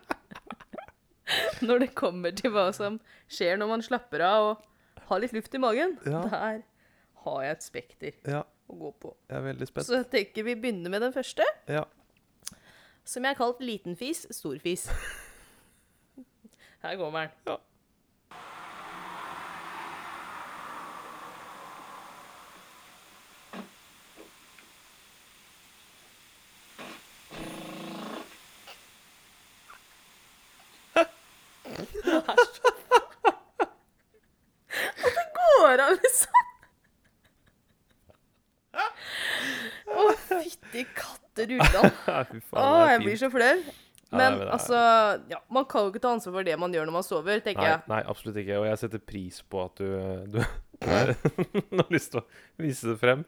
Når 1.67 1.81
det 1.83 1.89
kommer 1.97 2.31
til 2.37 2.53
hva 2.55 2.69
som 2.75 2.99
skjer 3.31 3.57
når 3.59 3.71
man 3.73 3.83
slapper 3.83 4.23
av 4.23 4.45
og 4.53 5.05
har 5.09 5.19
litt 5.23 5.33
luft 5.35 5.53
i 5.55 5.61
magen, 5.61 5.97
Ja. 6.07 6.21
der 6.23 6.61
har 7.25 7.41
jeg 7.43 7.51
et 7.57 7.65
spekter 7.65 8.13
Ja, 8.31 8.43
å 8.71 8.77
gå 8.79 8.93
på. 9.03 9.13
jeg 9.27 9.37
er 9.41 9.45
veldig 9.49 9.67
spent. 9.67 9.87
Så 9.89 9.99
jeg 9.99 10.07
tenker 10.13 10.47
vi 10.47 10.55
begynner 10.55 10.89
med 10.93 11.01
den 11.03 11.13
første, 11.15 11.43
Ja. 11.67 11.83
Som 13.07 13.23
jeg 13.23 13.35
har 13.35 13.39
kalt 13.39 13.63
liten 13.63 13.95
fis, 13.95 14.25
stor 14.35 14.59
fis. 14.59 14.89
Her 16.83 16.97
kommer 16.99 17.19
den. 17.19 17.29
Ja. 17.47 17.57
går 35.67 35.81
an, 35.83 35.97
liksom? 36.03 36.43
Å, 39.87 40.11
fytti. 40.27 40.83
Ja, 41.37 41.89
Fy 42.37 42.47
faen, 42.53 42.63
Å, 42.63 42.79
er 42.85 42.91
jeg 42.95 43.03
blir 43.05 43.19
så 43.23 43.29
flau. 43.33 43.53
Men 44.07 44.37
ja, 44.39 44.45
altså 44.55 44.77
ja, 45.27 45.37
Man 45.51 45.65
kan 45.67 45.83
jo 45.83 45.89
ikke 45.91 45.99
ta 46.05 46.13
ansvar 46.15 46.37
for 46.37 46.47
det 46.47 46.53
man 46.61 46.71
gjør 46.71 46.85
når 46.87 46.95
man 46.95 47.03
sover, 47.03 47.41
tenker 47.43 47.59
Nei, 47.65 47.71
jeg. 47.73 47.81
nei, 47.91 47.97
absolutt 48.13 48.37
ikke. 48.39 48.59
Og 48.61 48.67
jeg 48.69 48.79
setter 48.79 49.01
pris 49.03 49.41
på 49.51 49.63
at 49.65 49.81
du, 49.81 49.89
du, 50.31 50.39
har 50.87 51.91
lyst 51.91 52.13
til 52.13 52.21
å 52.21 52.25
vise 52.63 52.87
det 52.93 52.95
frem. 53.01 53.25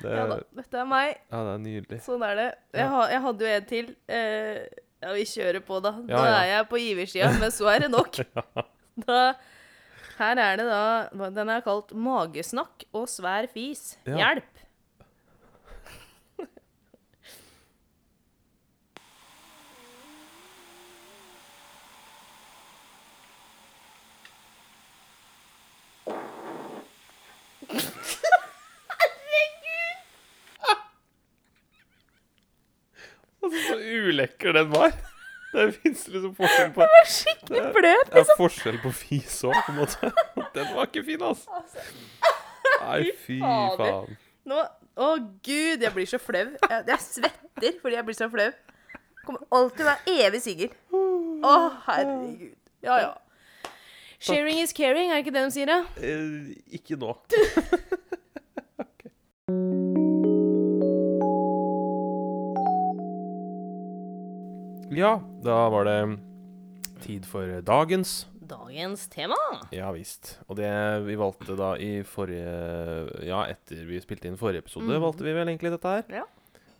Det, 0.00 0.14
Ja 0.16 0.24
da, 0.30 0.38
dette 0.56 0.78
er 0.80 0.88
meg. 0.88 1.18
ja, 1.28 1.42
det 1.44 1.52
er 1.58 1.60
nydelig. 1.66 1.98
Sånn 2.06 2.24
er 2.24 2.38
det. 2.38 2.48
Jeg, 2.72 2.86
Ja. 2.86 3.02
jeg 3.12 3.20
hadde 3.26 3.44
jo 3.44 3.50
en 3.58 3.66
til. 3.74 3.90
Eh, 4.08 4.62
ja, 5.04 5.12
vi 5.16 5.26
kjører 5.28 5.60
på, 5.68 5.82
da. 5.84 5.92
Nå 6.00 6.22
er 6.24 6.46
jeg 6.54 6.68
på 6.72 6.80
giversida, 6.80 7.28
men 7.40 7.52
så 7.52 7.68
er 7.74 7.84
det 7.84 7.90
nok. 7.92 8.22
Da, 9.04 9.20
her 10.18 10.36
er 10.42 10.58
det 10.60 10.64
da 10.68 11.28
Den 11.32 11.48
er 11.48 11.62
kalt 11.64 11.92
'Magesnakk 11.94 12.82
og 12.92 13.06
svær 13.08 13.46
fis'. 13.52 13.94
Hjelp! 14.04 14.59
Ulekker 33.90 34.56
den 34.56 34.70
var. 34.72 34.94
Det 35.50 35.64
fins 35.80 36.04
liksom 36.08 36.34
forskjell 36.38 36.68
på 36.76 36.86
Skikkelig 37.10 37.62
bløt. 37.74 38.10
Det 38.12 38.20
er 38.22 38.36
forskjell 38.38 38.76
på 38.84 38.92
fis 38.94 39.40
òg, 39.48 39.56
på 39.66 39.72
en 39.72 39.80
måte. 39.80 40.10
Den 40.54 40.68
var 40.76 40.86
ikke 40.86 41.02
fin, 41.08 41.24
altså. 41.26 41.62
Nei, 42.84 43.00
fy 43.24 43.40
faen. 43.42 44.14
Nå, 44.50 44.60
å 45.00 45.08
gud, 45.42 45.82
jeg 45.82 45.90
blir 45.96 46.06
så 46.06 46.20
flau. 46.22 46.44
Jeg, 46.54 46.84
jeg 46.86 47.02
svetter 47.02 47.80
fordi 47.82 47.98
jeg 47.98 48.06
blir 48.06 48.18
så 48.18 48.30
flau. 48.30 48.46
Kommer 49.26 49.42
alltid 49.58 49.80
til 49.80 49.88
å 49.88 49.90
være 49.90 50.14
evig 50.28 50.42
singel. 50.46 50.70
Å, 50.94 51.56
herregud. 51.88 52.54
Ja, 52.86 53.00
ja. 53.08 53.10
Sharing 54.20 54.60
is 54.60 54.72
caring, 54.76 55.10
er 55.10 55.22
ikke 55.24 55.32
det 55.34 55.46
de 55.48 55.52
sier? 55.54 55.70
da? 55.70 55.82
Eh, 55.98 56.54
ikke 56.78 56.98
nå. 57.00 57.14
Ja, 65.00 65.14
da 65.44 65.56
var 65.72 65.86
det 65.88 65.98
tid 67.00 67.24
for 67.28 67.48
dagens. 67.64 68.26
Dagens 68.50 69.06
tema. 69.08 69.36
Ja 69.72 69.88
visst. 69.94 70.34
Og 70.50 70.58
det 70.58 70.70
vi 71.06 71.14
valgte 71.16 71.54
da 71.58 71.70
i 71.80 72.00
forrige 72.04 73.24
Ja, 73.28 73.44
etter 73.48 73.84
vi 73.88 74.00
spilte 74.02 74.28
inn 74.28 74.36
forrige 74.40 74.64
episode, 74.66 74.90
mm. 74.90 75.00
valgte 75.06 75.24
vi 75.24 75.32
vel 75.36 75.48
egentlig 75.52 75.72
dette 75.72 75.94
her. 75.94 76.04
Ja. 76.20 76.24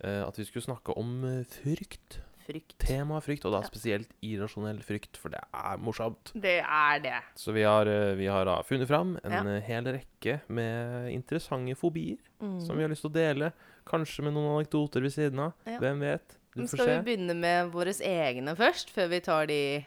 Eh, 0.03 0.19
at 0.27 0.37
vi 0.37 0.45
skulle 0.45 0.65
snakke 0.67 0.93
om 0.99 1.15
eh, 1.25 1.39
frykt. 1.49 2.19
Frykt. 2.45 2.75
Temaet 2.83 3.23
frykt, 3.25 3.45
og 3.47 3.53
da 3.55 3.61
Ja. 3.61 3.69
spesielt 3.69 4.09
irrasjonell 4.25 4.81
frykt, 4.83 5.15
for 5.17 5.29
det 5.29 5.39
er 5.53 5.77
morsomt. 5.77 6.33
Det 6.35 6.57
er 6.59 6.99
det. 6.99 7.19
Så 7.39 7.53
vi 7.55 7.61
har, 7.63 7.87
eh, 7.87 8.15
vi 8.19 8.25
har 8.27 8.45
funnet 8.67 8.87
fram 8.89 9.17
en 9.23 9.31
Ja. 9.31 9.43
eh, 9.55 9.61
hel 9.61 9.83
rekke 9.85 10.41
med 10.49 11.09
interessante 11.13 11.75
fobier 11.77 12.17
Mm. 12.41 12.59
som 12.65 12.75
vi 12.75 12.81
har 12.83 12.89
lyst 12.89 13.01
til 13.05 13.11
å 13.11 13.13
dele. 13.13 13.53
Kanskje 13.87 14.23
med 14.23 14.33
noen 14.33 14.59
anekdoter 14.59 15.01
ved 15.01 15.11
siden 15.13 15.39
av. 15.39 15.53
Hvem 15.65 15.99
vet? 16.01 16.37
Du 16.55 16.61
får 16.65 16.67
Skal 16.75 16.85
se. 16.85 16.97
vi 16.99 17.03
begynne 17.15 17.35
med 17.39 17.71
våre 17.71 17.93
egne 18.03 18.55
først, 18.59 18.89
før 18.91 19.07
vi 19.09 19.19
tar 19.23 19.45
de 19.47 19.85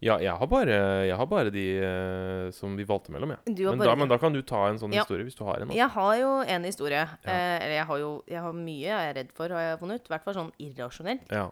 Ja, 0.00 0.16
jeg 0.18 0.32
har 0.32 0.46
bare, 0.48 0.76
jeg 1.06 1.16
har 1.16 1.26
bare 1.26 1.50
de 1.52 1.64
uh, 1.82 2.50
som 2.56 2.76
vi 2.78 2.84
valgte 2.88 3.10
mellom. 3.12 3.34
Du 3.44 3.66
Men, 3.68 3.78
da, 3.82 3.94
men 3.94 4.08
da 4.08 4.16
kan 4.18 4.32
du 4.32 4.40
ta 4.42 4.68
en 4.70 4.78
sånn 4.78 4.94
Ja. 4.94 5.02
historie, 5.02 5.24
hvis 5.24 5.34
du 5.36 5.44
har 5.44 5.56
en. 5.60 5.68
Også. 5.68 5.76
Jeg 5.76 5.88
har 5.90 6.14
jo 6.16 6.30
en 6.40 6.64
historie. 6.64 7.02
Ja. 7.24 7.30
Eh, 7.30 7.56
eller 7.64 7.74
jeg 7.74 7.86
har 7.86 7.98
jo 7.98 8.12
jeg 8.26 8.40
har 8.40 8.52
mye 8.52 8.86
jeg 8.86 9.10
er 9.10 9.14
redd 9.18 9.32
for, 9.32 9.48
har 9.50 9.60
jeg 9.60 9.78
funnet 9.82 10.00
ut. 10.00 10.06
I 10.08 10.12
hvert 10.14 10.24
fall 10.24 10.34
sånn 10.34 10.52
irrasjonelt. 10.58 11.26
Ja. 11.30 11.50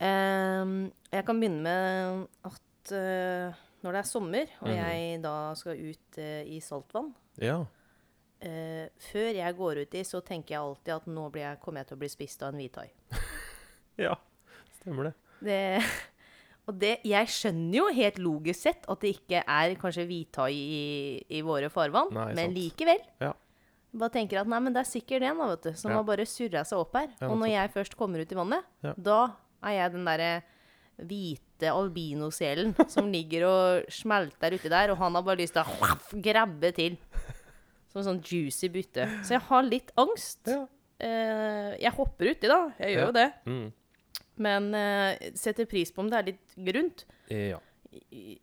Ehm, 0.00 0.92
jeg 1.12 1.24
kan 1.24 1.40
begynne 1.40 1.62
med 1.64 2.26
at 2.44 2.92
uh, 2.92 3.54
når 3.82 3.92
det 3.96 4.00
er 4.02 4.10
sommer, 4.10 4.46
og 4.60 4.68
Mhm. 4.68 4.76
jeg 4.76 5.22
da 5.22 5.54
skal 5.54 5.72
ut 5.80 6.18
uh, 6.18 6.42
i 6.44 6.60
saltvann 6.60 7.14
ja. 7.40 7.64
Eh, 8.40 8.88
Før 9.10 9.30
jeg 9.38 9.56
går 9.56 9.80
uti, 9.86 10.02
så 10.04 10.20
tenker 10.24 10.54
jeg 10.56 10.60
alltid 10.62 10.94
at 10.96 11.06
nå 11.06 11.28
blir 11.32 11.42
jeg, 11.46 11.60
kommer 11.62 11.80
jeg 11.82 11.88
til 11.90 11.96
å 11.96 12.02
bli 12.04 12.08
spist 12.12 12.42
av 12.42 12.52
en 12.54 12.60
hvithai. 12.60 12.88
Ja, 13.96 14.12
stemmer 14.76 15.06
det. 15.08 15.12
Det, 15.46 15.58
og 16.68 16.74
det, 16.82 16.90
jeg 17.08 17.30
skjønner 17.32 17.78
jo 17.78 17.86
helt 17.96 18.18
logisk 18.20 18.60
sett 18.66 18.84
at 18.92 19.00
det 19.00 19.14
ikke 19.16 19.40
er 19.40 19.72
kanskje 19.80 20.04
hvithai 20.10 20.50
i, 20.52 20.82
i 21.32 21.40
våre 21.40 21.70
farvann, 21.72 22.10
Nei, 22.12 22.26
men 22.36 22.50
sant. 22.50 22.58
likevel. 22.58 23.00
Ja. 23.24 23.30
Bare 23.96 24.12
tenker 24.12 24.42
at 24.42 24.50
nei, 24.52 24.58
men 24.60 24.74
det 24.76 24.82
er 24.82 24.90
sikkert 24.90 25.24
en 25.24 25.40
da, 25.40 25.46
vet 25.54 25.64
du, 25.64 25.70
som 25.80 25.94
Ja. 25.94 25.96
har 25.96 26.04
bare 26.04 26.26
surra 26.28 26.60
seg 26.68 26.82
opp 26.82 26.92
her. 27.00 27.08
Ja, 27.22 27.30
og 27.32 27.38
når 27.40 27.48
jeg 27.54 27.72
først 27.72 27.96
kommer 27.96 28.20
ut 28.20 28.34
i 28.34 28.36
vannet, 28.36 28.68
da 29.00 29.22
er 29.64 29.78
jeg 29.78 29.94
den 29.96 30.04
derre 30.04 30.30
hvite 31.00 31.72
albinoselen 31.72 32.74
som 32.92 33.08
ligger 33.12 33.46
og 33.48 33.88
smelter 33.92 34.56
uti 34.56 34.68
der, 34.72 34.92
og 34.92 35.00
han 35.00 35.16
har 35.16 35.24
bare 35.24 35.40
lyst 35.40 35.56
til 35.56 35.64
å 35.64 36.20
grabbe 36.28 36.70
til. 36.76 36.98
Som 37.96 38.02
en 38.02 38.08
sånn 38.10 38.18
juicy 38.28 38.68
bytte. 38.68 39.06
Så 39.24 39.32
jeg 39.38 39.40
har 39.48 39.62
litt 39.64 39.88
angst. 39.96 40.42
Ja. 40.52 40.66
Eh, 41.00 41.76
jeg 41.80 41.92
hopper 41.96 42.28
uti, 42.28 42.46
da. 42.50 42.58
Jeg 42.78 42.92
gjør 42.92 43.00
Ja. 43.00 43.06
jo 43.06 43.12
det. 43.16 43.32
Mm. 43.46 43.72
Men 44.36 44.74
eh, 44.76 45.30
setter 45.34 45.64
pris 45.64 45.88
på 45.90 46.02
om 46.04 46.10
det 46.12 46.18
er 46.18 46.26
litt 46.28 46.56
grunt. 46.66 47.06
Ja. 47.32 47.56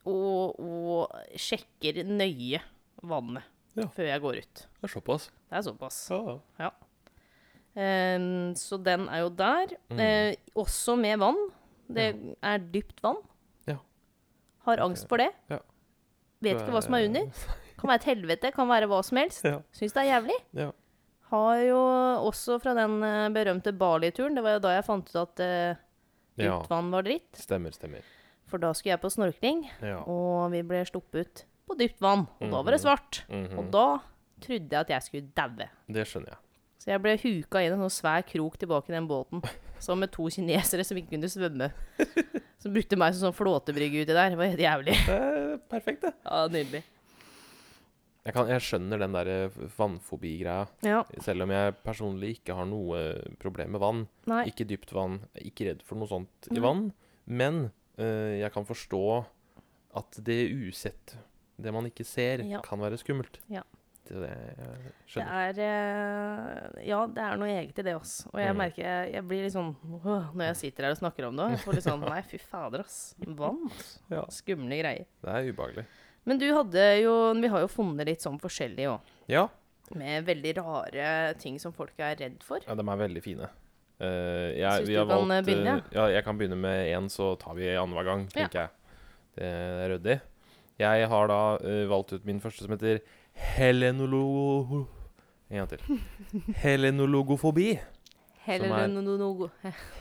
Og, 0.10 0.58
og 0.58 1.14
sjekker 1.38 2.02
nøye 2.04 2.64
vannet 3.04 3.44
Ja. 3.78 3.86
før 3.94 4.10
jeg 4.10 4.22
går 4.26 4.38
ut. 4.42 4.64
Det 4.82 4.90
er 4.90 4.94
såpass. 4.96 5.30
Det 5.52 5.58
er 5.60 5.62
såpass. 5.70 6.00
Ja. 6.10 6.40
Ja. 6.60 6.72
Um, 7.76 8.54
så 8.58 8.78
den 8.82 9.06
er 9.10 9.22
jo 9.22 9.30
der. 9.30 9.78
Mm. 9.94 10.02
Uh, 10.02 10.64
også 10.66 10.98
med 10.98 11.20
vann. 11.22 11.38
Det 11.94 12.10
er 12.42 12.58
dypt 12.74 13.02
vann. 13.06 13.22
Ja. 13.70 13.78
Har 14.66 14.82
angst 14.82 15.06
for 15.10 15.18
det. 15.22 15.30
Ja. 15.50 15.60
Vet 16.42 16.58
ikke 16.58 16.74
hva 16.74 16.82
som 16.82 16.98
er 16.98 17.06
under. 17.06 17.30
Kan 17.84 17.92
være 17.92 18.00
et 18.00 18.10
helvete, 18.14 18.50
kan 18.56 18.70
være 18.70 18.88
hva 18.88 19.02
som 19.04 19.18
helst. 19.20 19.44
Ja. 19.44 19.58
Syns 19.76 19.92
det 19.92 20.06
er 20.06 20.08
jævlig. 20.08 20.38
Ja. 20.56 20.70
Har 21.34 21.58
jo 21.66 21.80
også 22.30 22.56
fra 22.64 22.72
den 22.78 22.94
eh, 23.04 23.26
berømte 23.36 23.74
Bali-turen, 23.76 24.38
det 24.38 24.44
var 24.46 24.56
jo 24.56 24.62
da 24.64 24.72
jeg 24.78 24.86
fant 24.88 25.10
ut 25.10 25.18
at 25.20 25.42
uh, 25.44 25.82
ja. 26.40 26.46
dypt 26.46 26.72
vann 26.72 26.94
var 26.94 27.04
dritt. 27.04 27.42
Stemmer, 27.42 27.76
stemmer. 27.76 28.06
For 28.48 28.62
da 28.64 28.72
skulle 28.72 28.94
jeg 28.94 29.02
på 29.04 29.12
snorkling, 29.12 29.66
Ja. 29.84 29.98
og 30.08 30.54
vi 30.54 30.62
ble 30.64 30.80
sluppet 30.88 31.44
på 31.68 31.76
dypt 31.76 32.00
vann. 32.04 32.24
Og 32.40 32.56
da 32.56 32.64
var 32.64 32.78
det 32.78 32.80
svart. 32.86 33.26
svart. 33.26 33.36
-hmm. 33.52 33.58
Og 33.60 33.72
da 33.74 33.88
trodde 34.40 34.72
jeg 34.72 34.80
at 34.80 34.90
jeg 34.90 35.04
skulle 35.04 35.28
daue. 35.36 35.70
Det 35.92 36.08
skjønner 36.08 36.30
jeg. 36.30 36.38
Så 36.80 36.92
jeg 36.92 37.02
ble 37.02 37.18
huka 37.18 37.62
inn 37.64 37.72
i 37.72 37.76
en 37.76 37.84
sånn 37.84 38.00
svær 38.00 38.24
krok 38.28 38.58
tilbake 38.60 38.92
i 38.92 38.96
den 38.96 39.08
båten. 39.08 39.44
Som 39.80 40.00
med 40.00 40.12
to 40.12 40.30
kinesere 40.30 40.84
som 40.84 40.98
ikke 40.98 41.18
kunne 41.18 41.30
svømme. 41.30 41.72
Som 42.64 42.72
brukte 42.72 42.96
meg 42.96 43.14
som 43.14 43.28
sånn 43.28 43.36
flåtebrygge 43.36 44.06
uti 44.06 44.14
der. 44.14 44.30
Det 44.30 44.38
var 44.40 44.46
helt 44.46 44.60
jævlig. 44.60 44.94
Det 45.08 45.16
er 45.20 45.58
perfekt, 45.68 46.02
det. 46.02 46.14
Ja, 46.24 46.48
Nydelig. 46.48 46.84
Jeg, 48.24 48.34
kan, 48.38 48.48
jeg 48.48 48.62
skjønner 48.64 49.02
den 49.04 49.12
der 49.18 49.28
eh, 49.34 49.58
vannfobi-greia. 49.78 50.68
Ja. 50.88 51.02
Selv 51.26 51.44
om 51.44 51.52
jeg 51.52 51.76
personlig 51.84 52.38
ikke 52.38 52.56
har 52.56 52.66
noe 52.70 53.02
problem 53.42 53.74
med 53.76 53.82
vann. 53.84 54.06
Nei. 54.32 54.46
Ikke 54.52 54.64
dypt 54.70 54.94
vann. 54.96 55.20
Ikke 55.44 55.68
redd 55.72 55.84
for 55.84 56.00
noe 56.00 56.08
sånt 56.08 56.48
i 56.56 56.62
vann. 56.64 56.86
Men 57.28 57.66
eh, 58.00 58.40
jeg 58.40 58.52
kan 58.56 58.64
forstå 58.70 59.02
at 60.00 60.18
det 60.26 60.40
usett, 60.56 61.18
det 61.62 61.74
man 61.76 61.86
ikke 61.92 62.06
ser, 62.08 62.42
Ja. 62.48 62.62
kan 62.66 62.80
være 62.82 62.98
skummelt. 62.98 63.42
Ja. 63.52 63.62
Det, 64.04 64.20
Det 64.20 65.24
er 65.24 65.60
eh, 65.64 66.88
Ja, 66.90 67.06
det 67.08 67.22
er 67.24 67.38
noe 67.40 67.48
eget 67.54 67.78
i 67.80 67.86
det, 67.88 67.94
også. 67.96 68.26
Og 68.34 68.40
jeg 68.42 68.52
Mm. 68.52 68.58
merker 68.60 68.84
jeg, 68.84 69.14
jeg 69.14 69.24
blir 69.30 69.44
litt 69.46 69.54
sånn 69.54 69.70
åh, 70.04 70.34
Når 70.36 70.46
jeg 70.50 70.56
sitter 70.60 70.84
her 70.84 70.92
og 70.92 70.98
snakker 71.00 71.28
om 71.30 71.36
det, 71.40 71.46
jeg 71.54 71.60
får 71.64 71.74
litt 71.78 71.86
sånn 71.88 72.04
Nei, 72.12 72.22
fy 72.28 72.38
fader, 72.42 72.84
ass. 72.84 73.16
Vann, 73.28 73.62
ass. 73.70 74.00
Ja. 74.12 74.26
Skumle 74.30 74.80
greier. 74.82 75.06
Det 75.24 75.30
er 75.38 75.48
ubehagelig. 75.54 75.86
Men 76.26 76.40
du 76.40 76.46
hadde 76.56 76.84
jo 77.04 77.14
Vi 77.42 77.48
har 77.52 77.60
jo 77.66 77.68
funnet 77.68 78.08
litt 78.08 78.22
sånn 78.24 78.40
forskjellig 78.40 78.86
òg. 78.94 79.00
Ja. 79.32 79.48
Med 79.96 80.26
veldig 80.26 80.54
rare 80.58 81.34
ting 81.38 81.60
som 81.60 81.74
folk 81.76 82.00
er 82.00 82.16
redd 82.20 82.42
for. 82.44 82.60
ja, 82.66 82.76
de 82.76 82.86
er 82.88 82.98
veldig 83.02 83.22
fine. 83.24 83.50
Uh, 84.02 84.50
jeg, 84.58 84.72
Syns 84.82 84.88
du 84.90 84.96
har 84.98 85.06
kan, 85.08 85.20
valgt, 85.20 85.32
eh, 85.32 85.44
begynne, 85.48 85.74
eh, 85.78 85.94
ja, 85.96 86.06
jeg 86.18 86.24
kan 86.26 86.38
begynne 86.40 86.58
med 86.60 86.88
én, 86.92 87.10
så 87.14 87.38
tar 87.40 87.54
vi 87.56 87.68
annenhver 87.76 88.04
gang, 88.08 88.24
Ja. 88.34 88.48
tenker 88.48 88.60
jeg. 88.60 88.70
Det 89.36 89.44
er 89.46 89.90
ryddig. 89.94 90.22
Jeg 90.80 91.08
har 91.08 91.28
da 91.28 91.42
uh, 91.62 91.86
valgt 91.92 92.14
ut 92.14 92.26
min 92.26 92.42
første, 92.42 92.64
som 92.66 92.74
heter 92.74 93.00
helenologo... 93.34 94.88
En 95.52 95.58
gang 95.62 95.70
til. 95.70 96.00
Helenologofobi. 96.64 97.80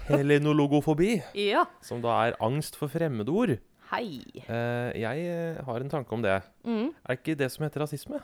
Helenologofobi, 0.08 1.22
Ja. 1.34 1.64
som 1.82 2.00
da 2.02 2.08
er 2.26 2.36
angst 2.40 2.76
for 2.76 2.88
fremmedord. 2.88 3.58
Hei. 3.92 4.22
Eh, 4.48 4.92
jeg 5.02 5.26
eh, 5.28 5.58
har 5.66 5.82
en 5.84 5.90
tanke 5.92 6.14
om 6.16 6.22
det. 6.24 6.38
Mm. 6.64 6.86
Er 7.04 7.18
ikke 7.18 7.34
det 7.36 7.50
som 7.52 7.66
heter 7.66 7.82
rasisme? 7.84 8.22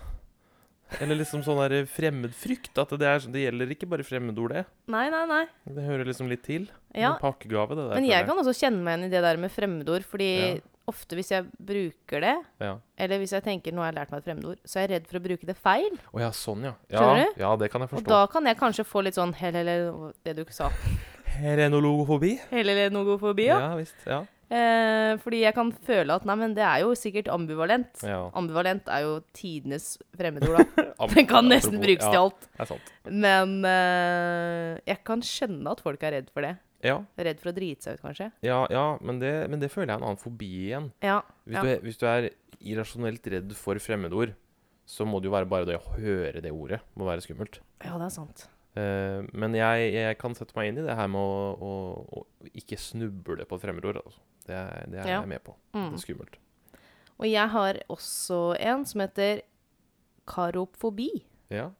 Eller 0.96 1.18
liksom 1.20 1.42
sånn 1.44 1.58
der 1.60 1.84
fremmedfrykt? 1.92 2.72
At 2.80 2.94
det, 2.96 3.04
er, 3.04 3.18
sånn- 3.20 3.34
det 3.34 3.42
gjelder 3.42 3.75
ikke 3.75 3.88
bare 3.92 4.06
fremmedord, 4.08 4.54
det. 4.56 4.62
Nei, 4.88 5.04
nei, 5.12 5.26
nei. 5.28 5.42
Det 5.68 5.84
hører 5.84 6.08
liksom 6.08 6.30
litt 6.32 6.40
til. 6.46 6.64
Ja, 6.96 7.10
En 7.12 7.20
pakkegave, 7.20 7.76
det 7.76 7.84
der. 7.90 7.98
Men 8.00 8.08
jeg 8.08 8.25
kan 8.30 8.40
også 8.40 8.54
kjenne 8.56 8.80
meg 8.80 8.96
igjen 8.96 9.10
i 9.10 9.12
det 9.12 9.20
der 9.26 9.37
med 9.44 9.52
fremmedord, 9.52 10.06
fordi 10.08 10.30
Ja. 10.38 10.54
ofte 10.88 11.18
hvis 11.18 11.28
jeg 11.34 11.44
bruker 11.60 12.25
det, 12.25 12.32
Ja. 12.64 12.78
eller 12.96 13.18
hvis 13.20 13.37
jeg 13.37 13.44
tenker 13.44 13.76
nå 13.76 13.84
har 13.84 13.92
jeg 13.92 13.98
lært 14.00 14.10
meg 14.10 14.18
et 14.22 14.25
fremmedord, 14.30 14.58
så 14.64 14.80
er 14.80 14.87
jeg 14.88 14.90
redd 14.94 15.06
for 15.12 15.18
å 15.20 15.25
bruke 15.28 15.44
det 15.52 15.56
feil. 15.60 16.00
Å 16.14 16.20
ja, 16.25 16.30
sånn, 16.32 16.64
ja. 16.64 16.72
ja. 16.88 16.98
Skjønner 17.04 17.37
Ja, 17.44 17.52
det 17.60 17.70
kan 17.70 17.84
jeg 17.84 17.90
forstå. 17.90 18.08
Og 18.08 18.08
da 18.08 18.26
kan 18.32 18.46
jeg 18.48 18.56
kanskje 18.56 18.87
få 18.88 19.04
litt 19.04 19.14
sånn 19.20 19.34
hel, 19.37 19.52
hel, 19.52 19.68
det 20.25 20.34
du 20.37 20.44
ikke 20.46 20.56
sa. 20.56 20.70
Herenologofobi? 21.37 22.38
Helelenogofobi, 22.50 23.44
ja. 23.52 23.60
Ja 23.60 23.76
visst. 23.76 23.94
Ja. 24.06 24.25
Eh, 24.49 25.19
fordi 25.21 25.43
jeg 25.43 25.52
kan 25.52 25.71
føle 25.85 26.14
at 26.17 26.25
nei, 26.25 26.35
men 26.40 26.55
det 26.57 26.62
er 26.64 26.81
jo 26.85 26.95
sikkert 26.97 27.28
ambivalent. 27.33 28.00
ja. 28.07 28.31
Ambivalent 28.38 28.88
er 28.88 29.02
jo 29.05 29.19
tidenes 29.37 29.99
fremmedord, 30.17 30.62
da. 30.78 30.87
Den 31.14 31.26
kan 31.28 31.45
nesten 31.50 31.76
apropos- 31.76 31.85
brukes 31.85 32.07
til 32.09 32.17
ja, 32.17 32.23
alt. 32.25 32.49
Det 32.55 32.64
er 32.64 32.71
sant. 32.73 32.93
Men 33.26 33.59
eh, 33.69 34.81
jeg 34.88 35.02
kan 35.05 35.21
skjønne 35.25 35.75
at 35.76 35.85
folk 35.85 36.02
er 36.09 36.17
redd 36.19 36.33
for 36.33 36.47
det. 36.49 36.55
Ja, 36.87 37.00
Redd 37.19 37.40
for 37.43 37.50
å 37.50 37.57
drite 37.57 37.83
seg 37.88 37.97
ut, 37.99 38.05
kanskje. 38.07 38.28
ja, 38.47 38.61
ja 38.71 38.85
men, 39.02 39.17
det, 39.19 39.33
men 39.50 39.59
det 39.59 39.67
føler 39.73 39.88
jeg 39.90 39.97
er 39.97 40.02
en 40.05 40.11
annen 40.12 40.21
fobi 40.23 40.50
igjen. 40.69 40.93
Ja. 41.02 41.17
Hvis, 41.45 41.59
du, 41.59 41.71
er- 41.73 41.81
hvis 41.83 41.99
du 41.99 42.05
er 42.07 42.28
irrasjonelt 42.61 43.26
redd 43.35 43.52
for 43.59 43.81
fremmedord, 43.83 44.37
så 44.88 45.05
må 45.05 45.19
det 45.21 45.28
jo 45.28 45.35
være 45.35 45.49
bare 45.50 45.67
det 45.69 45.75
å 45.76 45.97
høre 45.99 46.40
det 46.40 46.52
ordet 46.55 46.78
må 46.97 47.05
være 47.11 47.21
skummelt. 47.26 47.59
ja, 47.85 47.99
det 47.99 48.07
er 48.07 48.14
sant. 48.14 48.47
Eh, 48.78 49.26
men 49.35 49.57
jeg, 49.59 49.88
jeg 49.97 50.17
kan 50.23 50.37
sette 50.38 50.55
meg 50.57 50.71
inn 50.71 50.78
i 50.78 50.87
det 50.87 50.95
her 50.97 51.11
med 51.11 51.19
å, 51.19 51.50
å, 51.59 52.23
å 52.23 52.50
ikke 52.55 52.78
snuble 52.78 53.43
på 53.49 53.59
et 53.59 53.64
fremmedord. 53.67 53.99
Altså. 54.05 54.23
Det, 54.49 54.57
er- 54.57 54.87
det 54.90 54.99
er 55.02 55.09
Ja. 55.09 55.21
jeg 55.21 55.28
med 55.28 55.45
på. 55.45 55.55
Mm. 55.76 55.90
Det 55.93 55.99
er 56.00 56.05
skummelt. 56.07 56.38
Og 57.19 57.26
jeg 57.31 57.49
har 57.50 57.78
også 57.90 58.40
en 58.61 58.85
som 58.87 59.00
heter 59.02 59.40
karofobi. 60.28 61.11
Ja, 61.50 61.71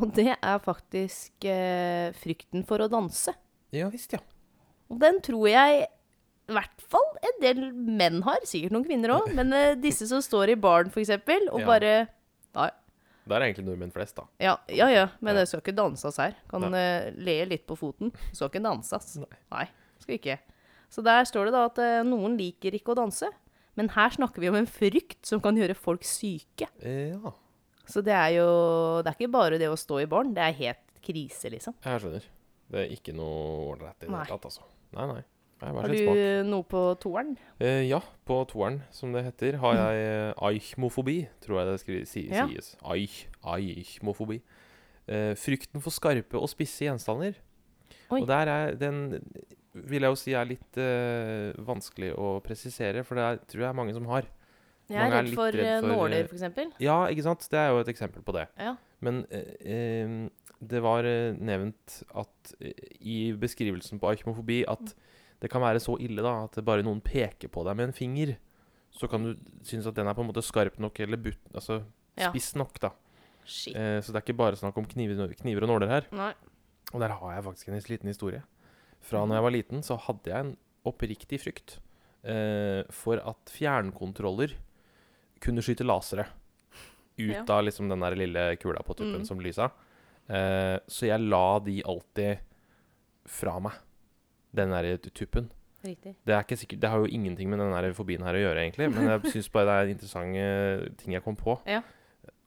Og 0.00 0.08
det 0.16 0.30
er 0.40 0.58
faktisk 0.64 1.44
eh, 1.44 2.12
frykten 2.16 2.64
for 2.66 2.80
å 2.80 2.88
danse. 2.88 3.34
ja 3.72 3.88
visst, 3.92 4.12
ja. 4.16 4.20
Og 4.90 4.98
den 5.00 5.20
tror 5.24 5.48
jeg 5.48 5.82
i 6.48 6.52
hvert 6.52 6.80
fall 6.88 7.18
en 7.22 7.38
del 7.42 7.60
menn 7.72 8.22
har. 8.26 8.40
Sikkert 8.48 8.72
noen 8.72 8.84
kvinner 8.88 9.12
òg. 9.18 9.34
Men 9.36 9.52
eh, 9.52 9.74
disse 9.80 10.08
som 10.08 10.20
står 10.24 10.50
i 10.54 10.56
baren, 10.60 10.90
eksempel, 10.90 11.48
og 11.52 11.60
Ja. 11.60 11.66
bare 11.66 11.92
Nei. 12.54 12.70
Det 13.24 13.32
er 13.36 13.40
egentlig 13.46 13.64
nordmenn 13.64 13.92
flest, 13.94 14.16
da. 14.16 14.24
Ja, 14.40 14.56
ja, 14.68 14.88
ja, 14.90 15.04
men 15.20 15.36
det 15.36 15.46
skal 15.48 15.60
ikke 15.62 15.76
danses 15.76 16.16
her. 16.18 16.34
Kan 16.50 16.64
uh, 16.74 17.10
le 17.14 17.44
litt 17.46 17.66
på 17.68 17.76
foten. 17.78 18.10
Det 18.10 18.34
skal 18.36 18.48
ikke 18.50 18.62
danses. 18.64 19.16
Nei. 19.16 19.38
Nei, 19.52 19.66
skal 20.02 20.16
ikke. 20.18 20.38
Så 20.92 21.04
der 21.04 21.24
står 21.28 21.48
det 21.48 21.54
da 21.56 21.64
at 21.70 21.78
eh, 21.80 22.02
noen 22.04 22.36
liker 22.36 22.74
ikke 22.76 22.92
å 22.92 22.98
danse. 22.98 23.30
Men 23.80 23.88
her 23.94 24.12
snakker 24.12 24.42
vi 24.44 24.50
om 24.52 24.58
en 24.58 24.68
frykt 24.68 25.24
som 25.24 25.40
kan 25.40 25.56
gjøre 25.56 25.76
folk 25.78 26.04
syke. 26.04 26.68
Eh, 26.84 27.14
ja, 27.14 27.32
Så 27.88 28.02
det 28.04 28.12
er 28.12 28.34
jo 28.36 28.48
Det 29.02 29.08
er 29.14 29.16
ikke 29.16 29.32
bare 29.32 29.58
det 29.58 29.70
å 29.72 29.78
stå 29.80 30.02
i 30.02 30.08
baren. 30.10 30.34
Det 30.36 30.44
er 30.44 30.58
helt 30.60 30.88
krise, 31.02 31.48
liksom. 31.50 31.74
jeg 31.82 32.02
skjønner. 32.04 32.26
Det 32.72 32.80
er 32.84 32.92
ikke 32.94 33.12
noe 33.16 33.72
ålreit 33.72 34.04
i 34.04 34.06
det 34.06 34.12
hele 34.12 34.28
tatt, 34.28 34.44
altså. 34.48 34.62
Nei, 34.96 35.06
nei. 35.10 35.22
Har 35.62 35.92
du 35.92 36.42
noe 36.48 36.64
på 36.66 36.80
toeren? 36.98 37.36
Eh, 37.62 37.84
ja, 37.86 38.00
på 38.26 38.40
toeren, 38.50 38.80
som 38.90 39.12
det 39.14 39.22
heter, 39.28 39.58
har 39.62 39.76
jeg 39.78 40.34
eichmofobi, 40.34 40.48
aichmofobi, 40.48 41.16
tror 41.44 41.60
jeg 41.60 41.68
det 41.68 41.76
skrives, 41.82 42.10
si 42.10 42.22
Ja. 42.28 42.46
sies. 42.48 42.72
Aich, 42.82 43.28
aichmofobi. 43.44 44.40
Eh, 45.06 45.34
frykten 45.38 45.82
for 45.82 45.90
skarpe 45.94 46.34
og 46.40 46.48
spisse 46.50 46.84
gjenstander. 46.86 47.34
Oi. 48.10 48.20
Og 48.22 48.26
der 48.26 48.50
er 48.50 48.74
den 48.74 49.20
vil 49.74 50.02
jeg 50.04 50.12
jo 50.12 50.18
si 50.20 50.34
er 50.36 50.48
litt 50.48 50.78
uh, 50.80 51.52
vanskelig 51.64 52.12
å 52.18 52.34
presisere, 52.44 53.04
for 53.08 53.16
det 53.18 53.24
er, 53.24 53.40
tror 53.48 53.62
jeg 53.64 53.68
er 53.70 53.78
mange 53.78 53.94
som 53.96 54.06
har. 54.10 54.26
Jeg 54.90 54.98
er 54.98 55.06
er 55.06 55.14
redd 55.14 55.28
litt 55.30 55.38
for, 55.38 55.54
redd 55.54 55.64
eh, 55.70 55.80
for, 55.80 55.88
nåler, 55.94 56.24
f.eks. 56.26 56.34
eksempel. 56.36 56.72
Ja, 56.82 56.96
ikke 57.08 57.24
sant? 57.24 57.46
Det 57.48 57.58
er 57.60 57.70
jo 57.72 57.78
et 57.80 57.88
eksempel 57.92 58.24
på 58.26 58.34
det. 58.36 58.46
Ja. 58.60 58.74
Men 59.00 59.22
eh, 59.32 59.52
eh, 59.64 60.14
det 60.60 60.82
var 60.84 61.06
eh, 61.08 61.32
nevnt 61.38 62.00
at 62.18 62.52
eh, 62.60 62.74
i 63.00 63.16
beskrivelsen 63.38 64.00
på 64.02 64.10
arkemofobi 64.12 64.62
at 64.68 64.92
Mm. 64.92 65.46
det 65.46 65.50
kan 65.50 65.62
være 65.64 65.80
så 65.82 65.96
ille 65.98 66.22
da 66.22 66.44
at 66.44 66.58
bare 66.64 66.84
noen 66.86 67.00
peker 67.02 67.48
på 67.50 67.64
deg 67.66 67.74
med 67.78 67.88
en 67.88 67.96
finger, 67.96 68.36
så 68.94 69.08
kan 69.10 69.24
du 69.24 69.32
synes 69.66 69.88
at 69.88 69.96
den 69.96 70.06
er 70.06 70.14
på 70.14 70.22
en 70.22 70.28
måte 70.28 70.42
skarp 70.44 70.76
nok 70.78 71.00
eller 71.00 71.16
but, 71.18 71.40
altså 71.54 71.80
Ja. 72.18 72.28
spiss 72.30 72.52
nok, 72.54 72.78
da. 72.78 72.90
Shit. 73.44 73.74
Eh, 73.74 73.98
så 74.04 74.12
det 74.12 74.20
er 74.20 74.26
ikke 74.26 74.36
bare 74.38 74.54
snakk 74.60 74.76
om 74.78 74.84
kniver, 74.86 75.32
kniver 75.40 75.64
og 75.64 75.72
nåler 75.72 75.88
her. 75.88 76.06
Nei. 76.12 76.34
Og 76.92 77.00
der 77.00 77.08
har 77.16 77.34
jeg 77.34 77.44
faktisk 77.48 77.68
en 77.72 77.80
liten 77.88 78.06
historie. 78.12 78.42
Fra 79.02 79.24
når 79.26 79.38
jeg 79.38 79.44
var 79.46 79.54
liten, 79.56 79.82
så 79.86 79.96
hadde 79.98 80.30
jeg 80.30 80.44
en 80.46 80.52
oppriktig 80.88 81.38
frykt 81.42 81.76
eh, 82.24 82.82
for 82.94 83.18
at 83.18 83.50
fjernkontroller 83.50 84.54
kunne 85.42 85.62
skyte 85.64 85.86
lasere 85.86 86.28
ut 87.18 87.32
Ja. 87.34 87.42
av 87.48 87.64
liksom 87.66 87.88
den 87.90 88.00
der 88.02 88.14
lille 88.16 88.44
kula 88.62 88.82
på 88.86 88.94
tuppen 88.96 89.20
Mm. 89.22 89.26
som 89.26 89.40
lysa. 89.42 89.70
Eh, 90.30 90.78
så 90.88 91.06
jeg 91.10 91.20
la 91.20 91.58
de 91.58 91.82
alltid 91.82 92.38
fra 93.26 93.58
meg, 93.60 93.72
den 94.54 94.70
der 94.70 94.96
tuppen. 95.10 95.50
Riktig. 95.84 96.14
Det, 96.24 96.30
er 96.32 96.44
ikke 96.44 96.56
sikkert, 96.58 96.80
det 96.80 96.90
har 96.90 96.98
jo 97.02 97.10
ingenting 97.10 97.50
med 97.50 97.58
den 97.58 97.94
fobien 97.94 98.22
her 98.22 98.34
å 98.34 98.42
gjøre, 98.42 98.62
egentlig. 98.62 98.88
Men 98.94 99.08
jeg 99.10 99.20
syns 99.34 99.48
bare 99.50 99.66
det 99.66 99.74
er 99.74 99.94
interessante 99.96 100.96
ting 101.02 101.12
jeg 101.14 101.24
kom 101.24 101.34
på. 101.36 101.58
Ja. 101.66 101.82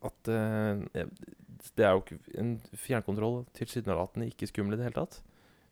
At 0.02 0.28
eh, 0.32 1.04
det 1.76 1.84
er 1.86 1.96
jo 1.96 2.02
ikke 2.04 2.20
En 2.40 2.60
fjernkontroll 2.78 3.46
tilsynelatende 3.58 4.28
ikke 4.32 4.48
skummel 4.48 4.76
i 4.76 4.78
det 4.78 4.86
hele 4.88 5.06
tatt. 5.06 5.22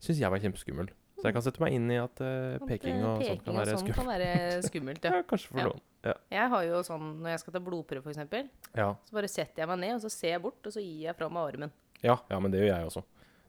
Syns 0.04 0.20
jeg 0.20 0.32
var 0.34 0.42
kjempeskummel. 0.44 0.90
Så 1.22 1.30
jeg 1.30 1.36
kan 1.38 1.44
sette 1.46 1.62
meg 1.64 1.76
inn 1.78 1.86
i 1.94 1.98
at 2.02 2.20
uh, 2.20 2.60
peking 2.68 2.98
eh, 3.00 3.06
og 3.08 3.22
sånt 3.24 3.44
kan 3.46 3.56
være 3.56 3.76
sånn 3.78 3.84
skummelt. 3.86 3.96
kan 3.96 4.08
være 4.10 4.62
skummelt, 4.66 5.06
ja. 5.08 5.22
Kanskje 5.30 5.48
for 5.54 5.62
Ja. 5.62 5.68
noen. 5.70 5.80
Ja. 6.04 6.14
Jeg 6.36 6.50
har 6.52 6.64
jo 6.68 6.82
sånn 6.84 7.06
når 7.24 7.30
jeg 7.32 7.40
skal 7.46 7.54
ta 7.56 7.62
blodprøve, 7.64 8.12
eksempel, 8.12 8.50
Ja. 8.76 8.90
så 9.08 9.16
bare 9.16 9.30
setter 9.32 9.64
jeg 9.64 9.70
meg 9.72 9.80
ned, 9.86 9.94
og 9.96 10.02
så 10.04 10.12
ser 10.12 10.34
jeg 10.36 10.42
bort, 10.44 10.60
og 10.68 10.74
så 10.76 10.84
gir 10.84 11.06
jeg 11.08 11.16
fra 11.16 11.30
meg 11.32 11.54
armen. 11.54 11.72
Ja, 12.04 12.18
ja, 12.30 12.40
men 12.44 12.52
det 12.52 12.60
gjør 12.66 12.74
jeg 12.76 12.90
også. 12.92 13.04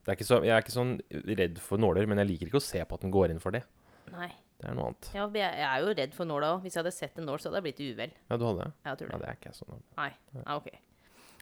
Det 0.05 0.13
er 0.13 0.19
ikke 0.21 0.29
så, 0.29 0.39
jeg 0.45 0.55
er 0.55 0.63
ikke 0.63 0.77
sånn 0.77 0.95
redd 1.41 1.59
for 1.65 1.81
nåler, 1.83 2.07
men 2.07 2.19
jeg 2.23 2.29
liker 2.31 2.47
ikke 2.53 2.61
å 2.63 2.69
se 2.69 2.85
på 2.85 2.95
at 2.95 3.01
den 3.03 3.11
går 3.11 3.31
inn 3.35 3.41
for 3.43 3.51
det. 3.57 3.65
Nei. 4.13 4.31
Det 4.61 4.69
er 4.71 4.75
noe 4.79 4.93
annet. 4.93 5.09
Ja, 5.17 5.27
jeg 5.35 5.67
er 5.67 5.81
jo 5.83 5.95
redd 5.99 6.15
for 6.15 6.29
nåla 6.31 6.53
òg. 6.55 6.63
Hvis 6.63 6.77
jeg 6.77 6.85
hadde 6.85 6.93
sett 6.95 7.19
en 7.19 7.27
nål, 7.27 7.41
så 7.43 7.51
hadde 7.51 7.59
jeg 7.59 7.67
blitt 7.75 7.83
uvel. 7.97 8.13
Ja, 8.31 8.37
du 8.39 8.45
hadde 8.47 8.63
det? 8.69 8.73
Jeg 8.87 8.99
tror 9.01 9.11
Ja, 9.11 9.17
det. 9.19 9.25
det 9.25 9.29
er 9.33 9.39
ikke 9.41 9.51
jeg 9.51 9.59
sånn. 9.59 9.83
Nei. 9.99 10.11
Ja, 10.39 10.57
ok. 10.61 10.69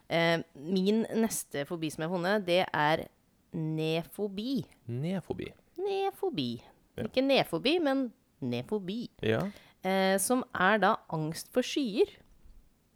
Eh, 0.08 0.42
min 0.56 1.02
neste 1.20 1.66
fobi 1.68 1.90
som 1.92 2.02
jeg 2.02 2.08
har 2.10 2.16
funnet, 2.16 2.46
det 2.48 2.62
er 2.72 3.04
nefobi. 3.52 4.62
Nefobi. 4.88 5.50
Nefobi. 5.78 6.50
Ja. 6.98 7.06
Ikke 7.08 7.22
nefobi, 7.24 7.78
men 7.82 8.10
nefobi. 8.42 9.06
Ja. 9.24 9.44
Eh, 9.84 10.16
som 10.22 10.44
er 10.54 10.78
da 10.82 10.96
angst 11.14 11.48
for 11.54 11.64
skyer. 11.66 12.10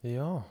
Ja. 0.06 0.42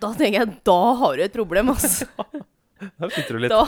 Da 0.00 0.12
tenker 0.16 0.38
jeg, 0.40 0.58
da 0.66 0.78
har 1.00 1.16
du 1.18 1.22
et 1.24 1.34
problem, 1.36 1.70
altså. 1.74 2.06
da 2.98 3.08
sliter 3.12 3.36
du 3.36 3.42
litt. 3.44 3.52
Da, 3.52 3.66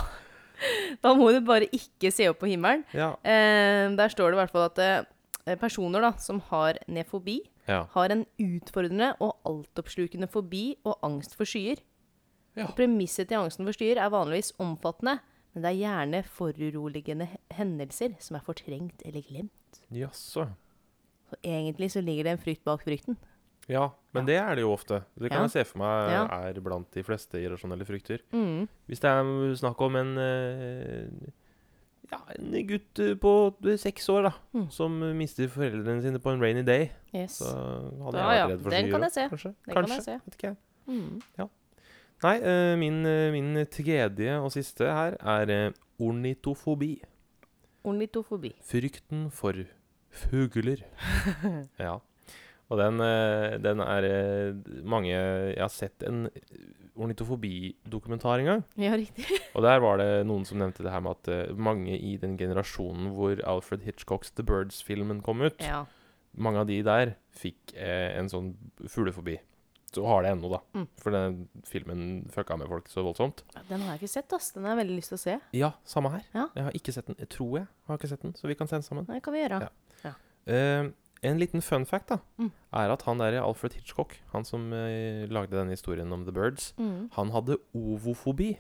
da 1.05 1.13
må 1.19 1.31
du 1.35 1.41
bare 1.45 1.69
ikke 1.75 2.11
se 2.15 2.29
opp 2.31 2.41
på 2.43 2.49
himmelen. 2.51 2.85
Ja. 2.97 3.13
Eh, 3.25 3.91
der 3.99 4.13
står 4.13 4.31
det 4.33 4.39
i 4.39 4.41
hvert 4.43 4.55
fall 4.55 4.67
at 4.71 4.81
eh, 4.85 5.57
personer 5.61 6.05
da, 6.05 6.15
som 6.23 6.41
har 6.51 6.81
nefobi, 6.89 7.41
Ja. 7.69 7.87
har 7.95 8.13
en 8.13 8.27
utfordrende 8.41 9.15
og 9.25 9.39
altoppslukende 9.49 10.29
fobi 10.29 10.75
og 10.85 10.99
angst 11.07 11.33
for 11.39 11.49
skyer. 11.49 11.79
Ja. 12.57 12.67
Premisset 12.77 13.29
til 13.29 13.39
angsten 13.41 13.67
for 13.67 13.73
styr 13.75 13.99
er 13.99 14.11
vanligvis 14.15 14.53
omfattende, 14.63 15.19
men 15.55 15.63
det 15.65 15.71
er 15.73 15.81
gjerne 15.83 16.21
foruroligende 16.25 17.29
hendelser 17.51 18.15
som 18.23 18.37
er 18.39 18.45
fortrengt 18.47 19.03
eller 19.05 19.23
glemt. 19.27 19.81
Jaså. 19.91 20.49
Så 21.31 21.37
egentlig 21.43 21.91
så 21.91 22.01
ligger 22.05 22.25
det 22.29 22.33
en 22.37 22.43
frykt 22.45 22.65
bak 22.65 22.85
frykten. 22.87 23.17
Ja, 23.67 23.89
men 24.13 24.27
det 24.29 24.37
er 24.37 24.55
det 24.55 24.63
jo 24.63 24.73
ofte. 24.75 25.03
Det 25.19 25.31
kan 25.31 25.39
Ja. 25.41 25.45
jeg 25.49 25.51
se 25.51 25.65
for 25.65 25.79
meg 25.79 26.11
Ja. 26.13 26.27
er 26.49 26.61
blant 26.61 26.91
de 26.93 27.03
fleste 27.03 27.41
irrasjonelle 27.41 27.85
frykter. 27.87 28.19
Mm. 28.31 28.69
Hvis 28.87 29.01
det 29.01 29.09
er 29.11 29.55
snakk 29.57 29.81
om 29.81 29.97
en 29.97 30.19
eh, 30.19 31.09
ja, 32.13 32.19
en 32.39 32.67
gutt 32.69 32.95
på 33.21 33.33
seks 33.79 34.07
år 34.11 34.23
da, 34.29 34.33
Mm. 34.53 34.71
som 34.71 34.99
mister 35.17 35.49
foreldrene 35.49 36.03
sine 36.03 36.19
på 36.21 36.31
en 36.35 36.41
rainy 36.41 36.63
day, 36.63 36.91
Yes. 37.15 37.39
så 37.41 37.47
hadde 38.05 38.19
jeg 38.19 38.37
ja, 38.39 38.47
vært 38.47 38.51
redd 38.51 38.63
for 38.63 38.71
den 38.71 38.85
skyer 38.85 38.91
kan 38.93 39.01
jeg 39.01 39.13
se. 39.13 39.29
Kanskje. 39.31 39.55
Den 39.65 39.75
kan 39.75 39.85
kanskje. 39.85 39.95
jeg 39.97 40.05
se. 40.05 40.21
Vet 40.27 40.37
ikke 40.37 40.49
jeg. 40.49 40.57
Mm. 40.87 41.23
Nei, 42.23 42.37
eh, 42.41 42.75
min, 42.81 43.01
eh, 43.07 43.31
min 43.35 43.67
tredje 43.67 44.39
og 44.41 44.53
siste 44.55 44.87
her 44.89 45.17
er 45.21 45.51
eh, 45.53 45.71
ornitofobi. 46.01 46.95
Ornitofobi. 47.85 48.55
Frykten 48.65 49.27
for 49.35 49.59
fugler. 50.15 50.85
ja. 51.87 51.99
Og 52.73 52.79
den, 52.81 52.97
den 53.61 53.81
er 53.85 54.05
mange 54.89 55.11
Jeg 55.13 55.61
har 55.61 55.69
sett 55.69 56.03
en 56.09 56.31
ornitofobidokumentar 56.97 58.41
en 58.41 58.49
gang. 58.49 58.63
Ja, 58.81 58.95
riktig. 58.97 59.27
Og 59.57 59.63
der 59.67 59.83
var 59.85 59.99
det 60.01 60.09
noen 60.27 60.47
som 60.49 60.59
nevnte 60.63 60.83
det 60.87 60.93
her 60.95 61.03
med 61.05 61.19
at 61.29 61.53
mange 61.61 61.93
i 61.99 62.15
den 62.23 62.39
generasjonen 62.41 63.13
hvor 63.15 63.37
Alfred 63.51 63.85
Hitchcocks 63.85 64.33
The 64.33 64.47
Birds-filmen 64.49 65.21
kom 65.27 65.43
ut, 65.45 65.61
Ja. 65.61 65.85
mange 66.33 66.63
av 66.65 66.67
de 66.71 66.81
der 66.87 67.15
fikk 67.37 67.75
eh, 67.77 68.17
en 68.19 68.31
sånn 68.33 68.55
fuglefobi. 68.89 69.37
Så 69.95 70.05
har 70.07 70.23
det 70.25 70.33
ennå, 70.35 70.51
da. 70.53 70.61
Mm. 70.75 70.87
For 71.03 71.15
den 71.15 71.37
filmen 71.69 72.03
fucka 72.35 72.57
med 72.59 72.69
folk 72.69 72.89
så 72.91 73.05
voldsomt. 73.07 73.45
Den 73.69 73.81
har 73.85 73.95
jeg 73.95 74.03
ikke 74.03 74.13
sett, 74.17 74.33
ass. 74.37 74.51
Den 74.57 74.65
har 74.67 74.75
jeg 74.75 74.81
veldig 74.87 74.97
lyst 74.99 75.13
til 75.15 75.19
å 75.19 75.23
se. 75.23 75.37
Ja, 75.57 75.71
samme 75.89 76.11
her. 76.11 76.27
Ja. 76.35 76.49
Jeg 76.59 76.65
har 76.69 76.77
ikke 76.81 76.93
sett 76.97 77.07
den. 77.11 77.17
Jeg 77.23 77.29
tror 77.37 77.57
jeg 77.61 77.67
har 77.89 77.99
ikke 78.01 78.11
sett 78.11 78.23
den, 78.27 78.35
så 78.35 78.51
vi 78.51 78.55
kan 78.59 78.69
se 78.71 78.77
den 78.79 78.87
sammen. 78.87 79.07
Det 79.09 79.23
kan 79.23 79.33
vi 79.37 79.43
gjøre. 79.45 79.63
Ja. 80.05 80.13
Eh, 80.45 80.91
en 81.25 81.39
liten 81.41 81.63
fun 81.65 81.87
fact 81.89 82.09
da, 82.13 82.19
Mm. 82.39 82.51
er 82.75 82.91
at 82.93 83.03
han 83.07 83.19
der 83.19 83.39
Alfred 83.41 83.73
Hitchcock, 83.73 84.19
han 84.35 84.45
som 84.45 84.67
uh, 84.73 85.25
lagde 85.33 85.57
denne 85.57 85.71
historien 85.73 86.13
om 86.13 86.25
The 86.27 86.33
Birds, 86.33 86.75
Mm. 86.77 87.09
han 87.15 87.31
hadde 87.31 87.57
ovofobi, 87.75 88.59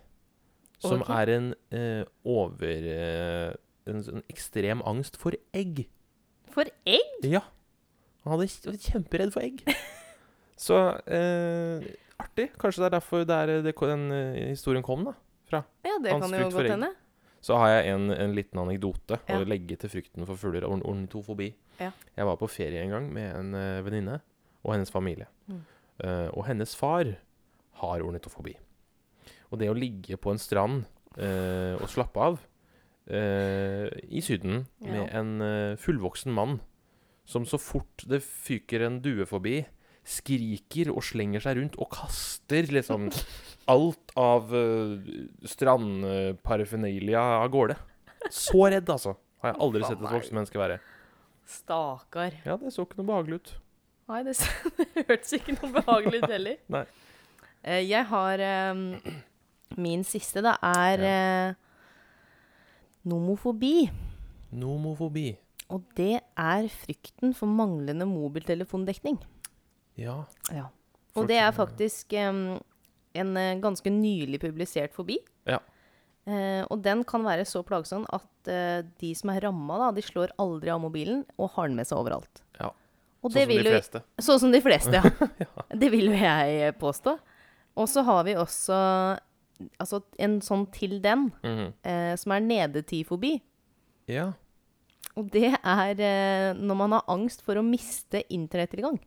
som 0.80 1.02
okay. 1.02 1.14
er 1.26 1.36
en 1.36 1.54
uh, 1.74 2.04
over... 2.24 2.88
eh, 2.88 3.54
en 3.86 4.00
sånn 4.00 4.22
ekstrem 4.32 4.80
angst 4.88 5.18
for 5.20 5.36
egg. 5.52 5.82
For 6.54 6.64
egg? 6.88 7.20
Ja. 7.28 7.42
Han 8.24 8.32
hadde 8.38 8.48
var 8.64 8.78
kjemperedd 8.80 9.32
for 9.34 9.44
egg. 9.44 9.60
Så 10.56 10.76
eh, 11.10 11.84
artig. 12.22 12.50
Kanskje 12.60 12.84
det 12.84 12.88
er 12.88 12.96
derfor 12.98 13.24
det 13.26 13.36
er, 13.36 13.52
det, 13.64 13.74
den 13.74 14.04
eh, 14.14 14.50
historien 14.52 14.84
kom, 14.86 15.06
da. 15.08 15.14
Ja, 15.84 15.98
det 16.02 16.14
Hans 16.14 16.30
kan 16.30 16.40
jo 16.40 16.50
godt 16.50 16.70
hende. 16.72 16.90
Så 17.44 17.58
har 17.60 17.74
jeg 17.74 17.92
en, 17.92 18.08
en 18.10 18.32
liten 18.34 18.58
anekdote 18.62 19.18
Ja. 19.28 19.36
å 19.36 19.44
legge 19.46 19.76
til 19.76 19.92
frykten 19.92 20.24
for 20.26 20.40
fugler. 20.40 20.64
Orn 20.66 20.82
ornitofobi. 20.88 21.50
Ja. 21.78 21.90
Jeg 22.16 22.26
var 22.30 22.38
på 22.40 22.48
ferie 22.48 22.80
en 22.80 22.94
gang 22.94 23.10
med 23.12 23.28
en 23.36 23.52
uh, 23.52 23.84
venninne 23.84 24.20
og 24.64 24.72
hennes 24.72 24.90
familie. 24.90 25.28
Mm. 25.50 25.60
Uh, 26.00 26.28
og 26.32 26.46
hennes 26.48 26.72
far 26.78 27.10
har 27.82 28.04
ornitofobi. 28.06 28.54
Og 29.52 29.60
det 29.60 29.68
å 29.70 29.76
ligge 29.76 30.16
på 30.16 30.32
en 30.32 30.40
strand 30.40 30.86
uh, 31.20 31.76
og 31.76 31.88
slappe 31.92 32.30
av 32.32 32.42
i 33.04 34.22
Syden 34.24 34.62
Ja. 34.80 34.94
med 34.94 35.10
en 35.12 35.76
fullvoksen 35.76 36.32
mann 36.32 36.54
som 37.28 37.44
så 37.44 37.58
fort 37.60 38.00
det 38.08 38.22
fyker 38.24 38.80
en 38.86 39.02
due 39.04 39.26
forbi, 39.28 39.58
skriker 40.04 40.90
og 40.92 41.04
slenger 41.04 41.42
seg 41.44 41.58
rundt 41.58 41.76
og 41.80 41.88
kaster 41.94 42.68
liksom 42.72 43.08
alt 43.72 44.14
av 44.20 44.52
uh, 44.52 45.00
strandparaphernalia 45.48 47.22
av 47.40 47.48
gårde. 47.52 47.76
Så 48.32 48.66
redd, 48.68 48.88
altså. 48.88 49.16
Har 49.40 49.52
jeg 49.52 49.60
aldri 49.64 49.84
sett 49.84 50.00
et 50.00 50.12
voksen 50.12 50.38
menneske 50.38 50.60
være. 50.60 50.78
Stakkar. 51.48 52.36
Ja, 52.46 52.56
det 52.60 52.72
så 52.72 52.86
ikke 52.86 53.00
noe 53.00 53.10
behagelig 53.10 53.40
ut. 53.40 53.54
Nei, 54.08 54.20
det, 54.24 54.36
det 54.78 55.04
hørtes 55.08 55.36
ikke 55.36 55.56
noe 55.58 55.72
behagelig 55.78 56.22
ut 56.22 56.32
heller. 56.32 56.60
Nei. 56.76 56.84
Uh, 57.64 57.80
jeg 57.80 58.08
har 58.12 58.44
um, 58.72 58.86
Min 59.80 60.04
siste, 60.06 60.38
da, 60.44 60.54
er 60.62 61.00
eh, 61.02 61.54
nomofobi. 63.10 63.88
Nomofobi. 64.54 65.32
Og 65.74 65.82
det 65.98 66.20
er 66.22 66.68
frykten 66.70 67.32
for 67.34 67.50
manglende 67.50 68.06
mobiltelefondekning. 68.06 69.18
Ja. 70.00 70.24
Ja. 70.50 70.68
Og 71.14 71.28
det 71.30 71.38
er 71.38 71.52
faktisk 71.54 72.14
um, 72.18 72.56
en 73.14 73.36
eh, 73.38 73.54
ganske 73.62 73.90
nylig 73.92 74.40
publisert 74.42 74.94
fobi. 74.96 75.20
Ja. 75.48 75.60
Uh, 76.24 76.64
og 76.72 76.80
den 76.80 77.02
kan 77.04 77.24
være 77.26 77.44
så 77.44 77.60
plagsom 77.66 78.06
at 78.14 78.48
uh, 78.48 78.80
de 79.00 79.10
som 79.16 79.30
er 79.34 79.44
ramma, 79.44 79.90
de 79.94 80.02
slår 80.02 80.32
aldri 80.40 80.72
av 80.72 80.80
mobilen 80.80 81.20
og 81.36 81.52
har 81.54 81.68
den 81.68 81.76
med 81.78 81.88
seg 81.90 82.00
overalt. 82.00 82.42
ja. 82.60 82.72
Og 83.24 83.32
Sånn 83.32 83.46
som 83.46 83.56
de 83.56 83.64
fleste. 83.64 84.00
jo-. 84.00 84.22
Sånn 84.24 84.40
som 84.42 84.50
de 84.52 84.60
fleste, 84.60 85.00
ja. 85.00 85.46
Det 85.80 85.88
vil 85.88 86.10
jo 86.10 86.16
jeg 86.18 86.74
påstå. 86.76 87.14
Og 87.80 87.86
så 87.88 88.02
har 88.04 88.26
vi 88.26 88.34
også 88.36 88.80
altså, 89.80 90.02
en 90.20 90.34
sånn 90.44 90.66
til 90.74 90.98
den, 91.00 91.30
mm 91.40 91.54
-hmm. 91.54 91.70
uh, 91.88 92.16
som 92.20 92.32
er 92.32 92.40
nedetifobi. 92.40 93.40
Ja. 94.08 94.32
Og 95.16 95.30
det 95.32 95.56
er 95.62 96.52
når 96.54 96.74
man 96.74 96.92
har 96.92 97.04
angst 97.08 97.42
for 97.42 97.56
å 97.56 97.62
miste 97.62 98.22
internettilgang. 98.28 99.00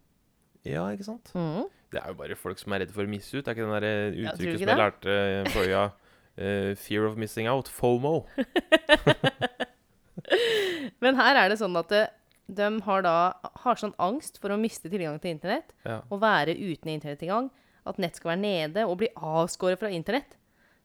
Ja, 0.67 0.83
ikke 0.93 1.07
sant? 1.07 1.31
Mm. 1.37 1.63
Det 1.93 1.99
er 2.01 2.07
jo 2.11 2.17
bare 2.19 2.35
folk 2.35 2.59
som 2.59 2.73
er 2.75 2.79
redde 2.83 2.95
for 2.95 3.07
å 3.07 3.11
misse 3.11 3.31
ut. 3.37 3.43
Det 3.45 3.51
er 3.51 3.55
ikke 3.55 3.67
den 3.67 3.77
der 3.77 3.85
du 4.11 4.17
uttrykket 4.25 4.59
som 4.59 4.71
jeg 4.73 4.81
lærte 4.81 5.07
uh, 5.15 5.51
forrige 5.53 5.83
uh, 5.87 6.71
Fear 6.83 7.03
of 7.07 7.15
missing 7.19 7.47
out. 7.47 7.67
FOMO. 7.71 8.15
Men 11.03 11.17
her 11.19 11.37
er 11.39 11.51
det 11.51 11.59
sånn 11.61 11.77
at 11.79 11.91
eh, 11.95 12.09
de 12.47 12.67
har 12.87 13.03
da 13.05 13.13
har 13.63 13.79
sånn 13.79 13.95
angst 14.01 14.39
for 14.41 14.53
å 14.53 14.59
miste 14.59 14.89
tilgang 14.91 15.19
til 15.23 15.33
internett, 15.35 15.73
Ja. 15.85 15.99
og 16.09 16.21
være 16.23 16.55
uten 16.55 16.91
internettilgang, 16.93 17.49
at 17.87 17.99
nett 18.01 18.15
skal 18.19 18.33
være 18.33 18.43
nede, 18.43 18.85
og 18.87 18.97
bli 19.01 19.09
avskåret 19.15 19.79
fra 19.79 19.91
internett. 19.93 20.35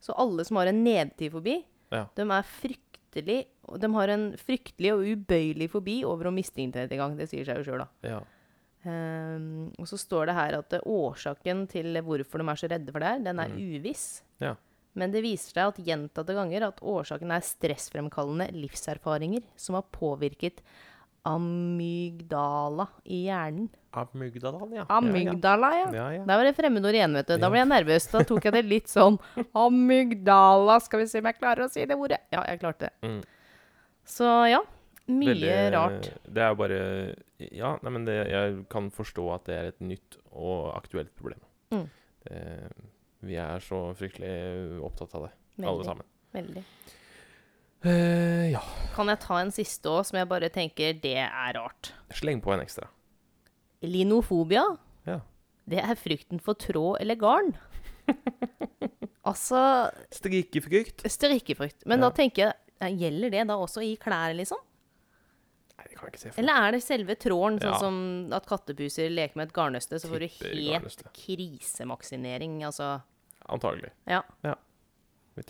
Så 0.03 0.15
alle 0.19 0.45
som 0.47 0.59
har 0.61 0.67
en 0.71 0.83
nedetifobi, 0.85 1.63
Ja. 1.93 2.07
de 2.15 2.23
er 2.23 2.43
fryktelig 2.43 3.47
De 3.79 3.89
har 3.93 4.09
en 4.09 4.33
fryktelig 4.41 4.91
og 4.95 5.03
ubøyelig 5.05 5.67
fobi 5.71 5.99
over 6.03 6.31
å 6.31 6.33
miste 6.33 6.63
internettilgang. 6.65 7.13
Det 7.19 7.27
sier 7.29 7.45
seg 7.45 7.59
jo 7.61 7.65
sjøl, 7.67 7.83
da. 7.85 7.89
ja. 8.09 8.21
Ehm, 8.89 9.71
og 9.79 9.87
så 9.87 9.99
står 10.01 10.31
det 10.31 10.37
her 10.37 10.59
at 10.59 10.77
eh, 10.79 10.87
årsaken 10.91 11.67
til 11.71 11.99
hvorfor 12.03 12.43
de 12.43 12.49
er 12.51 12.61
så 12.61 12.71
redde 12.73 12.95
for 12.95 13.03
det 13.03 13.11
her, 13.13 13.27
den 13.29 13.43
er 13.43 13.53
uviss. 13.55 14.07
Mm. 14.23 14.47
Ja. 14.49 14.55
Men 14.99 15.13
det 15.15 15.23
viser 15.25 15.55
seg 15.55 15.69
at 15.71 15.85
gjentatte 15.87 16.35
ganger 16.37 16.67
at 16.69 16.83
årsaken 16.85 17.31
er 17.33 17.45
stressfremkallende 17.47 18.51
livserfaringer 18.57 19.47
som 19.57 19.79
har 19.79 19.87
påvirket 19.95 20.61
amygdala 21.23 22.89
i 23.07 23.23
hjernen. 23.29 23.71
Amygdala, 23.95 24.67
ja. 24.75 24.85
Amygdala, 24.91 25.71
ja. 25.79 25.89
Ja, 25.95 26.07
ja. 26.17 26.25
Der 26.27 26.41
var 26.41 26.49
det 26.49 26.55
fremmedord 26.59 26.97
igjen, 26.97 27.15
vet 27.15 27.31
du. 27.31 27.37
Da 27.39 27.51
ble 27.53 27.61
jeg 27.63 27.71
nervøs. 27.71 28.09
Da 28.11 28.25
tok 28.27 28.49
jeg 28.49 28.57
det 28.57 28.63
litt 28.67 28.91
sånn 28.91 29.21
Amygdala. 29.63 30.81
Skal 30.83 31.05
vi 31.05 31.09
se 31.13 31.23
om 31.23 31.29
jeg 31.31 31.39
klarer 31.39 31.69
å 31.69 31.71
si 31.71 31.85
det 31.87 31.97
ordet. 31.97 32.19
Ja, 32.35 32.43
jeg 32.51 32.63
klarte 32.65 32.89
det. 32.89 32.95
Mm. 33.07 33.21
Så 34.09 34.33
ja. 34.51 34.63
Mye 35.13 35.35
Veldig- 35.35 35.73
rart. 35.75 36.09
Det 36.25 36.43
er 36.43 36.49
jo 36.53 36.59
bare 36.61 36.79
Ja, 37.53 37.73
nei, 37.83 37.91
men 37.91 38.05
det, 38.07 38.17
jeg 38.31 38.65
kan 38.71 38.91
forstå 38.91 39.25
at 39.35 39.45
det 39.49 39.55
er 39.59 39.69
et 39.73 39.81
nytt 39.81 40.17
og 40.33 40.71
aktuelt 40.77 41.11
problem. 41.19 41.41
Mm. 41.73 41.87
Det, 42.25 42.43
vi 43.23 43.35
er 43.37 43.59
så 43.61 43.81
fryktelig 43.99 44.81
opptatt 44.83 45.15
av 45.19 45.27
det, 45.29 45.33
alle 45.67 45.85
sammen. 45.85 46.07
Veldig. 46.33 46.63
Uh, 47.85 48.47
ja. 48.53 48.61
Kan 48.95 49.09
jeg 49.11 49.19
ta 49.25 49.41
en 49.43 49.51
siste 49.51 49.91
òg, 49.91 50.05
som 50.07 50.21
jeg 50.21 50.29
bare 50.31 50.49
tenker 50.55 50.95
det 51.03 51.17
er 51.19 51.53
rart? 51.59 51.91
Sleng 52.15 52.41
på 52.41 52.53
en 52.55 52.63
ekstra. 52.63 52.87
Linofobia, 53.83 54.63
Ja. 55.07 55.19
det 55.67 55.81
er 55.83 55.97
frykten 55.99 56.39
for 56.41 56.55
tråd 56.55 57.01
eller 57.03 57.17
garn. 57.19 57.57
altså 59.27 59.91
Strikkefrykt. 60.15 61.03
strikkefrykt. 61.11 61.85
Men 61.87 61.99
Ja. 62.01 62.09
da 62.09 62.15
tenker 62.15 62.53
jeg, 62.81 62.99
gjelder 62.99 63.31
det 63.31 63.47
da 63.49 63.55
også 63.57 63.83
i 63.83 63.97
klær, 63.97 64.35
liksom? 64.35 64.59
Nei, 65.79 65.87
det 65.89 65.97
kan 65.97 66.07
jeg 66.07 66.13
ikke 66.13 66.21
se 66.23 66.31
for. 66.33 66.41
Eller 66.43 66.67
er 66.69 66.73
det 66.77 66.83
selve 66.85 67.15
tråden, 67.17 67.59
sånn 67.63 67.73
Ja. 67.73 67.79
som 67.81 68.33
at 68.37 68.47
kattepuser 68.47 69.09
leker 69.11 69.37
med 69.41 69.49
et 69.49 69.55
garnnøste, 69.57 69.99
så 69.99 70.09
får 70.11 70.19
du 70.21 70.29
helt 70.45 71.03
krisemaksinering, 71.17 72.61
altså 72.69 73.03
Antagelig. 73.49 73.91
Ja. 74.07 74.23
ja. 74.45 74.55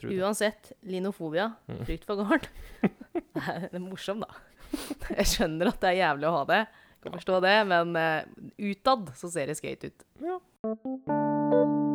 Uansett, 0.08 0.72
linofobia, 0.86 1.52
Mm. 1.68 1.84
frykt 1.84 2.04
for 2.06 2.16
garn. 2.16 2.40
det 3.34 3.74
er 3.74 3.78
morsomt, 3.82 4.22
da. 4.24 4.32
Jeg 5.18 5.26
skjønner 5.26 5.68
at 5.68 5.80
det 5.82 5.90
er 5.90 6.00
jævlig 6.00 6.28
å 6.30 6.36
ha 6.38 6.44
det, 6.48 6.62
kan 7.02 7.12
forstå 7.12 7.40
det, 7.42 7.66
men 7.66 7.96
eh, 7.96 8.24
utad 8.72 9.10
så 9.18 9.28
ser 9.28 9.46
det 9.50 9.58
skate 9.58 9.90
ut. 9.90 10.04
Ja. 10.22 11.90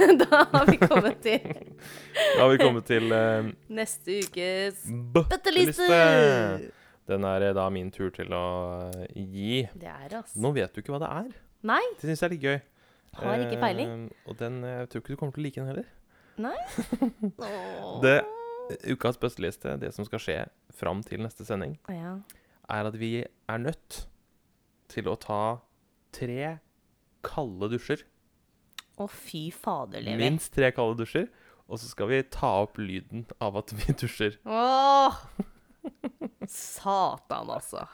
da 0.22 0.42
har 0.52 0.66
vi 0.70 0.76
kommet 0.80 1.20
til 1.24 1.40
Da 2.36 2.42
har 2.42 2.50
vi 2.52 2.58
kommet 2.60 2.86
til 2.88 3.12
uh, 3.12 3.50
neste 3.70 4.20
ukes 4.24 4.84
bøtteliste. 5.14 6.70
Den 7.10 7.26
er 7.26 7.48
eh, 7.48 7.54
da 7.56 7.66
min 7.72 7.90
tur 7.94 8.10
til 8.14 8.30
å 8.36 8.42
eh, 8.94 9.06
gi. 9.18 9.62
Det 9.74 9.88
er 9.90 10.18
altså 10.20 10.42
Nå 10.42 10.52
vet 10.54 10.74
du 10.74 10.82
ikke 10.82 10.92
hva 10.94 11.00
det 11.02 11.08
er. 11.10 11.30
Nei, 11.70 11.80
Det 11.98 12.06
syns 12.06 12.22
jeg 12.22 12.28
er 12.28 12.34
litt 12.36 12.44
gøy. 12.44 12.60
har 13.20 13.42
ikke 13.46 13.60
peiling. 13.60 13.94
Eh, 14.06 14.28
og 14.30 14.38
den 14.38 14.60
eh, 14.64 14.76
jeg 14.82 14.90
tror 14.92 15.02
ikke 15.02 15.14
du 15.16 15.20
kommer 15.22 15.34
til 15.34 15.42
å 15.42 15.46
like 15.48 15.60
den 15.60 15.70
heller. 15.72 15.88
Nei. 16.40 16.54
Åh. 17.48 17.96
Det, 18.04 18.14
ukas 18.94 19.18
bøtteliste, 19.20 19.74
det 19.82 19.90
som 19.96 20.06
skal 20.06 20.22
skje 20.22 20.38
fram 20.76 21.02
til 21.06 21.24
neste 21.24 21.44
sending, 21.48 21.76
Ja. 21.90 22.14
er 22.70 22.86
at 22.92 22.96
vi 23.00 23.24
er 23.24 23.58
nødt 23.58 24.04
til 24.90 25.10
å 25.10 25.18
ta 25.18 25.42
tre 26.14 26.58
kalde 27.26 27.72
dusjer. 27.74 28.06
Å, 29.00 29.06
fy 29.08 29.46
fader, 29.54 30.02
Levi. 30.04 30.20
Minst 30.20 30.52
tre 30.54 30.68
kalde 30.76 31.00
dusjer. 31.00 31.30
Og 31.70 31.78
så 31.80 31.86
skal 31.88 32.08
vi 32.10 32.18
ta 32.34 32.50
opp 32.64 32.76
lyden 32.82 33.24
av 33.40 33.56
at 33.60 33.72
vi 33.78 33.94
dusjer. 34.02 34.36
Åh! 34.44 35.20
Satan, 36.50 37.50
altså. 37.54 37.86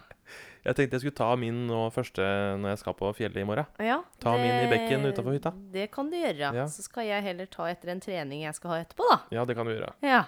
Jeg 0.66 0.74
tenkte 0.74 0.96
jeg 0.96 1.02
skulle 1.04 1.18
ta 1.20 1.28
min 1.38 1.58
nå 1.68 1.84
første 1.94 2.24
når 2.58 2.72
jeg 2.72 2.80
skal 2.80 2.94
på 2.98 3.10
fjellet 3.14 3.38
i 3.38 3.46
morgen. 3.46 3.68
Ja, 3.86 4.00
Ta 4.22 4.32
min 4.40 4.64
i 4.64 4.70
bekken 4.72 5.04
utenfor 5.06 5.36
hytta. 5.36 5.52
Det 5.70 5.84
kan 5.94 6.08
du 6.10 6.16
gjøre. 6.18 6.48
Ja. 6.56 6.64
Så 6.72 6.82
skal 6.88 7.06
jeg 7.06 7.22
heller 7.28 7.46
ta 7.52 7.68
etter 7.70 7.92
en 7.92 8.02
trening 8.02 8.42
jeg 8.42 8.56
skal 8.58 8.72
ha 8.72 8.78
etterpå, 8.82 9.06
da. 9.12 9.18
Ja, 9.36 9.44
det 9.46 9.54
kan 9.58 9.68
du 9.68 9.74
gjøre. 9.76 9.92
Ja. 10.02 10.24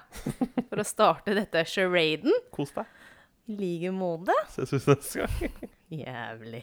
For 0.69 0.79
å 0.79 0.87
starte 0.87 1.35
dette 1.35 1.65
charaden. 1.67 2.37
Kos 2.55 2.71
deg. 2.77 2.87
I 3.49 3.57
like 3.59 3.91
måte. 3.97 4.37
Ses 4.53 4.77
vi 4.77 4.83
neste 4.93 5.25
gang. 5.25 5.73
Jævlig. 6.05 6.63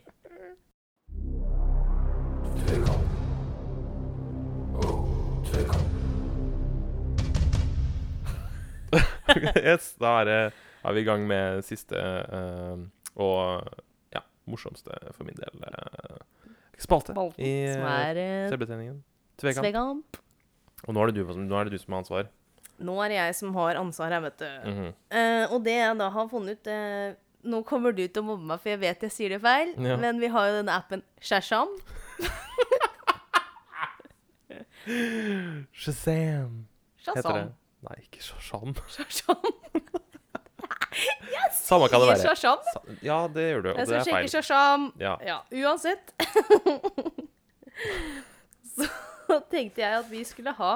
yes, 9.70 9.94
da 10.02 10.20
er, 10.24 10.32
er 10.86 10.96
vi 10.96 11.04
i 11.04 11.08
gang 11.08 11.26
med 11.28 11.64
siste 11.66 11.98
uh, 11.98 12.78
og 13.16 13.66
ja, 14.14 14.22
morsomste 14.50 14.92
for 15.16 15.24
min 15.28 15.38
del 15.40 15.66
uh, 15.66 16.18
spalte 16.78 17.16
Spalten, 17.16 17.40
i 17.40 17.72
uh, 17.72 17.78
selvbetjeningen. 18.52 18.98
Tvekamp. 19.42 20.18
Og 20.86 20.94
nå 20.94 21.02
er, 21.02 21.06
det 21.12 21.24
du, 21.24 21.26
nå 21.34 21.56
er 21.58 21.64
det 21.68 21.74
du 21.76 21.80
som 21.82 21.94
har 21.96 22.02
ansvar. 22.04 22.24
Nå 22.86 22.94
er 23.04 23.08
det 23.12 23.18
jeg 23.18 23.36
som 23.40 23.50
har 23.56 23.80
ansvar 23.80 24.10
her, 24.14 24.22
vet 24.26 24.40
du. 24.40 24.46
Mm 24.46 24.78
-hmm. 24.78 24.92
uh, 25.16 25.54
og 25.54 25.66
det 25.66 25.72
jeg 25.72 25.98
da 25.98 26.10
har 26.10 26.28
funnet 26.28 26.52
ut 26.52 26.68
eh, 26.68 27.14
Nå 27.44 27.62
kommer 27.62 27.92
du 27.92 28.08
til 28.08 28.24
å 28.24 28.26
mobbe 28.26 28.44
meg, 28.44 28.60
for 28.60 28.70
jeg 28.70 28.80
vet 28.80 29.04
jeg 29.04 29.12
sier 29.12 29.30
det 29.30 29.42
feil. 29.42 29.74
Ja. 29.78 29.98
Men 29.98 30.20
vi 30.20 30.28
har 30.28 30.48
jo 30.48 30.54
denne 30.58 30.72
appen 30.72 31.04
Shasham. 31.22 31.68
Shazam! 35.72 36.68
Heter 37.06 37.34
det. 37.34 37.52
Nei, 37.86 37.98
ikke 38.06 38.22
Shazam. 38.26 38.72
Shasham. 38.96 39.42
Samme 41.56 41.88
kan 41.92 42.00
det 42.02 42.08
Sier 42.08 42.16
være. 42.16 42.26
Shasham. 42.36 42.60
Sa- 42.74 42.86
Ja, 43.06 43.18
det 43.28 43.44
gjør 43.52 43.62
du, 43.66 43.70
og 43.70 43.76
Jeg 43.78 43.80
det 43.80 43.86
skal 43.88 44.00
er 44.00 44.04
sjekke 44.04 44.18
feil. 44.18 44.30
Shasham. 44.34 44.82
Ja. 45.02 45.14
Ja, 45.28 45.38
uansett. 45.52 46.06
så 48.76 48.86
tenkte 49.52 49.82
jeg 49.84 49.94
at 50.02 50.10
vi 50.12 50.24
skulle 50.28 50.54
ha 50.58 50.72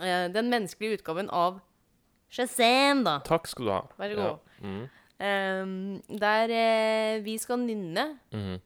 eh, 0.00 0.26
den 0.34 0.50
menneskelige 0.52 0.92
utgaven 1.00 1.28
av 1.32 1.60
Shazam, 2.32 3.02
da. 3.04 3.18
Takk 3.26 3.46
skal 3.50 3.64
du 3.68 3.72
ha. 3.74 3.80
Vær 4.00 4.08
så 4.14 4.16
god. 4.16 4.26
Ja. 4.26 4.36
Mm. 4.64 4.84
Em, 5.22 5.72
der 6.18 6.50
eh, 6.56 7.20
vi 7.24 7.36
skal 7.38 7.58
nynne 7.62 8.06
Mhm. 8.32 8.60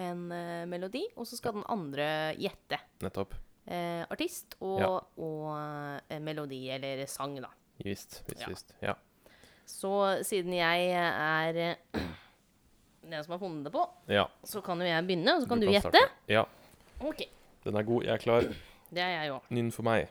en 0.00 0.32
eh, 0.32 0.66
melodi, 0.70 1.02
og 1.16 1.26
så 1.26 1.36
skal 1.38 1.52
den 1.56 1.64
andre 1.68 2.34
gjette. 2.38 2.78
Nettopp. 3.02 3.34
Eh, 3.70 4.02
artist 4.10 4.56
og, 4.60 4.80
Ja. 4.80 4.88
og 5.22 6.00
eh, 6.10 6.18
melodi, 6.20 6.68
eller 6.74 7.04
sang, 7.06 7.36
da. 7.40 7.48
Visst. 7.84 8.22
Visst, 8.28 8.40
Ja. 8.42 8.48
visst. 8.48 8.74
Ja. 8.82 8.94
Så 9.66 9.92
siden 10.26 10.52
jeg 10.52 10.88
er 10.90 11.60
eh, 11.94 12.00
den 13.02 13.24
som 13.24 13.32
har 13.32 13.38
funnet 13.38 13.64
det 13.64 13.72
på, 13.72 13.84
ja. 14.08 14.24
så 14.44 14.60
kan 14.60 14.80
jo 14.82 14.86
jeg 14.86 15.06
begynne, 15.06 15.36
og 15.36 15.42
så 15.42 15.48
kan 15.48 15.60
du, 15.60 15.66
kan 15.66 15.72
gjette. 15.78 15.90
starte. 15.90 16.10
Ja. 16.28 16.44
Ok, 17.00 17.22
Den 17.64 17.76
er 17.76 17.82
god. 17.82 18.02
Jeg 18.04 18.12
er 18.12 18.18
klar. 18.18 18.40
det 18.90 18.98
er 18.98 19.08
jeg 19.22 19.30
òg. 19.32 19.40
Nynn 19.50 19.70
for 19.72 19.82
meg. 19.82 20.08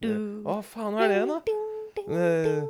Å, 0.00 0.54
faen, 0.64 0.94
hva 0.96 1.04
er 1.04 1.10
det, 1.12 1.22
da? 1.28 1.38
Eh, 2.10 2.62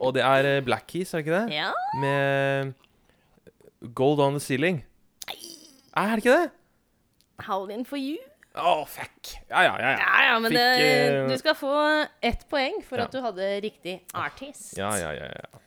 Og 0.00 0.14
det 0.16 0.22
er 0.24 0.48
eh, 0.48 0.62
Black 0.64 0.86
Keys, 0.90 1.12
er 1.14 1.20
det 1.20 1.26
ikke 1.26 1.36
det? 1.36 1.54
Ja. 1.54 1.70
Med 2.00 2.72
Gold 3.94 4.20
on 4.24 4.32
the 4.38 4.42
Ceiling. 4.42 4.80
Er 5.96 6.16
det 6.16 6.24
ikke 6.24 6.36
det? 6.38 6.50
Howlin' 7.46 7.84
for 7.88 7.96
you. 8.00 8.18
Å, 8.58 8.82
fuck. 8.90 9.30
Ja, 9.48 9.62
ja, 9.68 9.74
ja. 9.78 9.90
ja. 10.00 10.08
Ja, 10.26 10.38
men 10.42 10.50
Fikk, 10.50 10.58
det, 10.58 10.82
eh, 11.06 11.28
du 11.30 11.36
skal 11.38 11.54
få 11.56 11.74
ett 12.26 12.42
poeng 12.50 12.80
for 12.84 12.98
Ja. 12.98 13.04
at 13.06 13.12
du 13.14 13.20
hadde 13.22 13.46
riktig 13.62 14.00
artist. 14.14 14.74
Ja, 14.78 14.90
ja, 14.98 15.12
ja, 15.14 15.28
ja. 15.30 15.60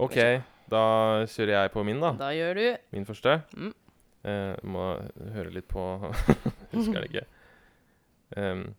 OK, 0.00 0.16
da 0.70 0.82
kjører 1.28 1.54
jeg 1.56 1.70
på 1.74 1.82
min, 1.86 2.00
da. 2.02 2.14
Da 2.18 2.30
gjør 2.34 2.54
du 2.54 2.66
Min 2.96 3.06
første. 3.06 3.40
Mm. 3.56 3.72
Eh, 4.24 4.54
må 4.68 4.86
høre 5.34 5.50
litt 5.54 5.68
på 5.70 5.82
Husker 6.74 7.00
det 7.00 7.08
ikke. 7.08 7.26
Um. 8.36 8.74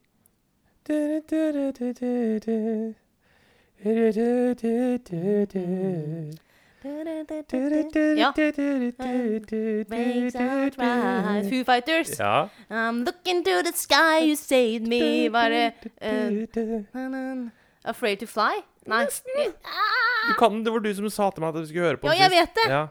Ja. 8.17 8.32
Right. 9.89 11.45
Foo 11.49 11.63
Fighters. 11.63 12.19
Ja. 12.19 12.47
I'm 12.69 13.04
looking 13.06 13.43
to 13.43 13.62
the 13.63 13.71
sky, 13.73 14.25
you 14.25 14.36
saved 14.36 14.88
me. 14.88 15.30
Bare 15.30 15.73
eh, 16.01 16.47
Afraid 17.84 18.17
to 18.17 18.25
fly? 18.27 18.63
Nei. 18.89 19.06
Du 19.06 20.34
kan, 20.39 20.63
det 20.65 20.72
var 20.74 20.80
du 20.82 20.89
som 20.96 21.10
sa 21.10 21.30
til 21.32 21.41
meg 21.44 21.54
at 21.56 21.62
vi 21.62 21.67
skulle 21.70 21.86
høre 21.91 21.98
på 22.02 22.08
Ja, 22.10 22.13
den 22.13 22.22
jeg 22.24 22.32
vet 22.34 22.56
det. 22.58 22.65
Ja. 22.72 22.82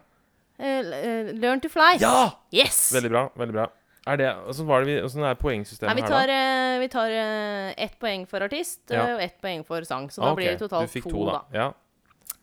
Eh, 0.61 0.79
eh, 0.79 1.31
learn 1.41 1.61
to 1.61 1.69
fly. 1.73 1.97
ja! 2.01 2.31
Yes! 2.53 2.93
Veldig 2.95 3.11
bra. 3.11 3.23
veldig 3.35 3.55
bra 3.57 3.65
Er 4.07 4.17
det, 4.21 4.29
Åssen 4.49 4.67
var 4.69 4.85
det 4.85 4.91
vi, 4.91 4.97
hvordan 5.01 5.25
er 5.31 5.35
poengsystemet 5.41 5.97
Nei, 5.97 6.03
vi 6.03 6.13
her, 6.15 6.27
da? 6.27 6.35
eh, 6.75 6.79
vi 6.81 6.89
tar 6.93 7.11
eh, 7.11 7.75
ett 7.87 7.99
poeng 8.01 8.27
for 8.29 8.41
artist 8.45 8.81
Ja. 8.91 9.07
eh, 9.07 9.15
og 9.17 9.23
ett 9.25 9.41
poeng 9.41 9.65
for 9.67 9.83
sang. 9.85 10.09
Så 10.11 10.21
da 10.23 10.31
Ok, 10.33 10.37
blir 10.41 10.51
det 10.53 10.59
totalt 10.61 10.87
du 10.89 10.93
fikk 11.01 11.05
to, 11.09 11.17
to, 11.17 11.27
da. 11.31 11.41
Ja. 11.53 11.73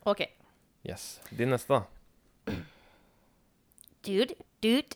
OK. 0.06 0.26
Yes. 0.88 1.20
Din 1.32 1.50
neste, 1.50 1.80
da. 1.80 2.54
Dude, 4.04 4.36
dude. 4.62 4.96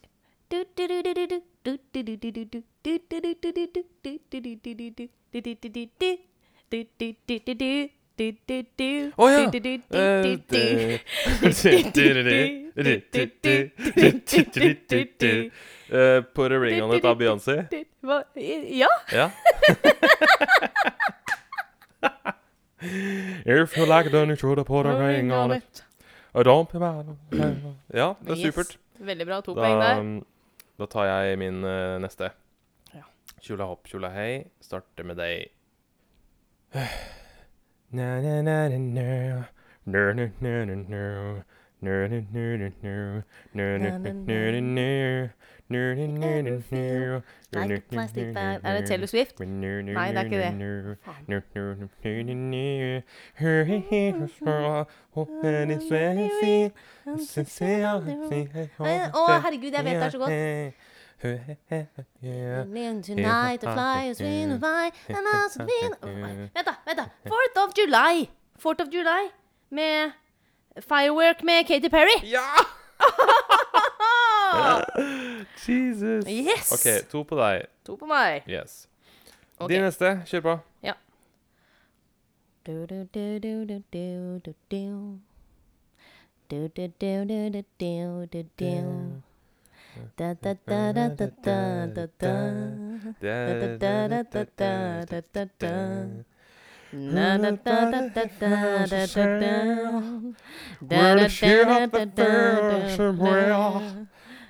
Å 9.18 9.28
ja! 9.32 9.40
Put 16.34 16.52
a 16.52 16.60
ring 16.60 16.82
on 16.84 16.96
it 16.96 17.06
av 17.06 17.18
Beyoncé? 17.20 17.58
Ja. 18.72 18.92
ja. 19.12 19.30
If 23.46 23.78
you 23.78 23.86
like 23.86 24.12
then 24.12 24.30
you 24.30 24.36
should 24.36 24.66
put 24.66 24.86
a 24.86 24.98
ring 24.98 25.32
on 25.32 25.52
it. 25.52 25.84
Don't 26.34 26.72
be 26.72 26.80
mad. 26.80 27.18
Ja, 27.94 28.16
det 28.22 28.32
er 28.32 28.36
supert. 28.52 28.78
Veldig 29.00 29.26
bra. 29.28 29.42
To 29.42 29.54
poeng 29.58 29.82
der. 29.82 30.04
Da 30.80 30.86
tar 30.90 31.06
jeg 31.10 31.38
min 31.42 31.64
uh, 31.66 32.00
neste. 32.02 32.32
Kjola 33.42 33.66
hopp, 33.70 33.88
kjola 33.90 34.10
hei. 34.14 34.46
Starter 34.62 35.04
med 35.04 35.18
deg 35.18 35.52
plastic 47.89 48.34
bag. 48.36 48.60
Er 48.63 48.73
det 48.77 48.88
Taylor 48.88 49.06
Swift? 49.08 49.36
Nei, 49.95 50.08
det 50.12 50.17
er 50.17 50.23
ikke 50.23 50.38
det. 50.41 50.51
Å, 59.15 59.25
herregud, 59.45 59.71
jeg 59.71 59.86
vet 59.86 59.93
det 59.95 60.04
er 60.04 60.10
så 60.10 60.21
godt. 60.21 60.32
Vent, 61.22 63.08
da. 66.66 66.76
vent 66.86 66.98
da 66.98 67.06
Fourth 67.28 67.58
of 67.58 67.74
July. 67.78 68.30
Fourth 68.58 68.82
of 68.82 68.88
July 68.94 69.30
med 69.70 70.12
Firework 70.80 71.44
med 71.44 71.66
Katy 71.68 71.90
Perry. 71.90 72.18
Ja! 72.24 72.48
Jesus. 75.68 76.26
Yes! 76.28 76.72
OK, 76.72 77.10
to 77.12 77.24
på 77.24 77.36
deg. 77.36 77.66
To 77.86 77.96
på 77.96 78.06
meg. 78.06 78.44
Yes. 78.50 78.88
Okay. 79.60 79.76
Din 79.76 79.84
neste. 79.84 80.22
Kjør 80.26 80.42
på. 80.42 80.60
Du, 82.66 82.86
du, 82.86 83.04
du, 83.14 83.40
du, 83.40 83.66
du, 83.66 83.84
du, 83.94 84.40
du, 84.46 84.54
du. 84.72 85.20
Du, 86.52 86.68
du, 86.68 86.88
du, 87.02 87.26
du, 87.26 87.50
du, 87.50 88.26
du, 88.26 88.44
du, 88.60 89.22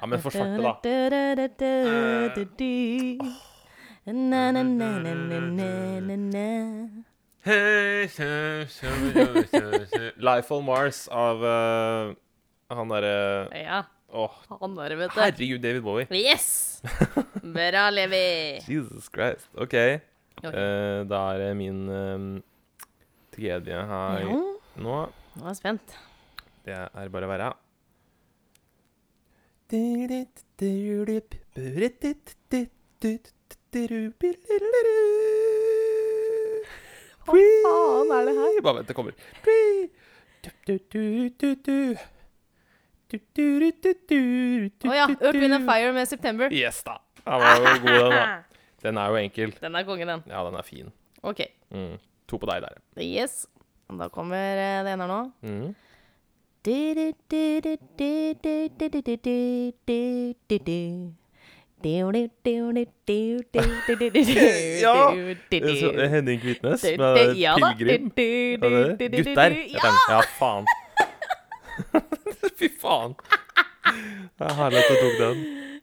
ja, 0.01 0.05
men 0.05 0.19
for 0.21 0.29
svarte 0.33 0.61
da. 0.61 0.73
Life 10.17 10.53
on 10.53 10.65
Mars 10.65 11.07
av 11.07 11.43
uh, 11.45 12.13
han 12.69 12.93
derre 12.93 13.15
uh, 13.49 13.57
ja. 13.61 13.83
Åh, 14.11 14.33
han 14.59 14.75
der, 14.75 14.95
vet 14.99 15.13
du. 15.15 15.19
herregud, 15.21 15.61
David 15.63 15.83
Bowie. 15.85 16.07
Yes! 16.11 16.81
Bra, 17.43 17.89
Levi. 17.93 18.59
Jesus 18.67 19.07
Christ. 19.13 19.47
OK. 19.55 19.75
Ok. 20.41 20.51
Eh, 20.51 21.03
da 21.07 21.19
er 21.33 21.43
det 21.45 21.49
min 21.59 21.83
um, 21.89 22.29
tredje 23.31 23.83
her 23.91 24.23
Ja, 24.25 24.31
nå. 24.81 24.95
nå 25.37 25.43
er 25.45 25.51
jeg 25.53 25.59
spent. 25.61 25.95
Det 26.65 26.75
er 26.75 27.13
bare 27.13 27.29
å 27.29 27.31
være. 27.31 27.51
Hva 37.25 37.37
faen 37.63 38.11
er 38.15 38.25
det 38.27 38.33
her? 38.37 38.57
Bare 38.65 38.79
vent, 38.81 38.89
det 38.89 38.95
kommer. 38.97 39.13
Å 44.87 44.95
ja. 44.95 45.07
Earth, 45.09 45.39
Wind 45.39 45.53
and 45.57 45.67
Fire 45.67 45.91
med 45.95 46.07
September. 46.07 46.51
Yes, 46.53 46.83
da. 46.87 46.97
Den 47.25 47.39
var 47.43 47.57
jo 47.59 47.75
god, 47.83 47.91
den, 47.91 48.11
da. 48.15 48.25
Den 48.81 48.97
er 48.97 49.13
jo 49.13 49.19
enkel. 49.21 49.53
Den 49.61 49.75
er 49.77 49.83
konge, 49.85 50.05
den. 50.09 50.23
Ja, 50.31 50.43
den 50.47 50.55
er 50.57 50.65
fin. 50.65 50.91
OK. 51.21 51.43
Mm. 51.69 51.95
To 52.31 52.39
på 52.41 52.49
deg 52.49 52.63
der. 52.65 52.81
Yes. 53.03 53.45
Da 53.91 54.07
kommer 54.09 54.39
det 54.55 54.67
ene 54.79 54.95
her 54.95 55.09
nå. 55.11 55.21
Mm. 55.43 55.73
Ja! 64.81 64.93
Henning 66.13 66.39
Kvitnes 66.43 66.83
med. 66.83 67.17
Pilegrim. 67.57 68.11
Er? 68.61 68.93
Gutter, 68.93 69.17
heter. 69.17 69.57
Ja, 70.13 70.21
faen. 70.37 70.69
Fy 72.59 72.69
faen. 72.81 73.15
Det 74.37 74.47
er 74.47 74.53
herlig 74.59 74.83
at 74.83 74.91
du 74.91 74.95
tok 75.01 75.17
den. 75.21 75.41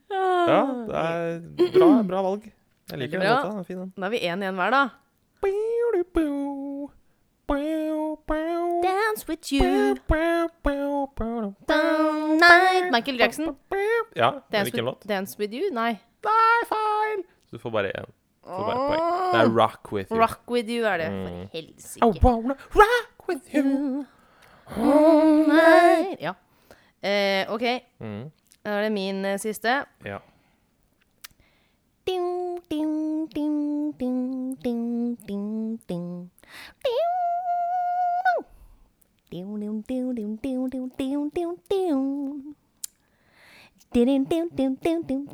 Ja, 0.08 0.60
det 0.88 1.02
er 1.02 1.40
bra, 1.74 1.88
bra 2.08 2.22
valg. 2.24 2.46
Jeg 2.90 2.98
liker 3.02 3.20
den 3.20 3.28
låta. 3.28 3.58
Er 3.60 3.66
fin, 3.68 3.82
den. 3.82 3.92
Da 3.96 4.06
har 4.08 4.14
vi 4.14 4.22
én 4.24 4.44
igjen 4.44 4.60
hver, 4.60 4.70
da. 4.72 4.84
Dance 8.82 9.24
with 9.28 9.52
you 9.52 9.94
down 11.66 12.38
night 12.38 12.90
Michael 12.92 13.18
Jackson. 13.18 13.56
Ja, 14.14 14.42
Dance 14.52 14.70
hvilken 14.70 14.84
låt? 14.84 15.04
dance 15.04 15.36
with 15.38 15.54
you? 15.54 15.70
Nei. 15.72 15.98
Nei, 16.24 16.64
feil! 16.68 17.22
Så 17.50 17.56
du 17.56 17.58
får 17.58 17.70
bare 17.70 17.92
én. 17.92 18.10
Får 18.44 18.64
bare 18.64 18.84
poeng. 18.88 19.32
Det 19.32 19.40
er 19.40 19.50
Rock 19.56 19.92
With 19.92 20.12
You. 20.12 20.20
Rock 20.20 20.50
with 20.50 20.68
you 20.68 20.84
er 20.84 20.98
det. 20.98 21.08
For 21.08 21.48
helsike. 21.52 22.06
I 22.06 22.20
wanna 22.22 22.56
rock 22.74 23.28
with 23.28 23.54
you. 23.54 24.04
Night. 24.76 26.20
Ja. 26.20 26.34
Eh, 27.00 27.52
OK. 27.52 27.62
Mm. 27.98 28.30
Da 28.64 28.70
er 28.70 28.82
det 28.82 28.92
min 28.92 29.24
eh, 29.24 29.38
siste. 29.38 29.84
Ja. 30.04 30.18
Ding, 32.06 32.58
ding, 32.70 33.28
ding, 33.34 33.94
ding, 33.98 34.56
ding, 34.62 35.18
ding, 35.26 35.80
ding. 35.88 36.30
Ding, 39.30 39.54
ding, 39.54 39.82
ding, 39.86 40.14
ding, 40.14 40.38
ding, 40.42 40.70
ding, 45.06 45.26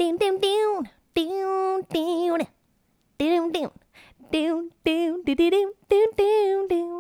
ding, 5.88 6.09
ding, 6.16 6.68
ding. 6.68 6.90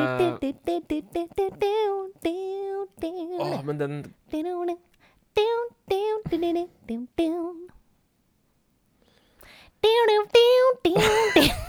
Å, 3.40 3.64
men 3.64 3.78
den 3.80 4.14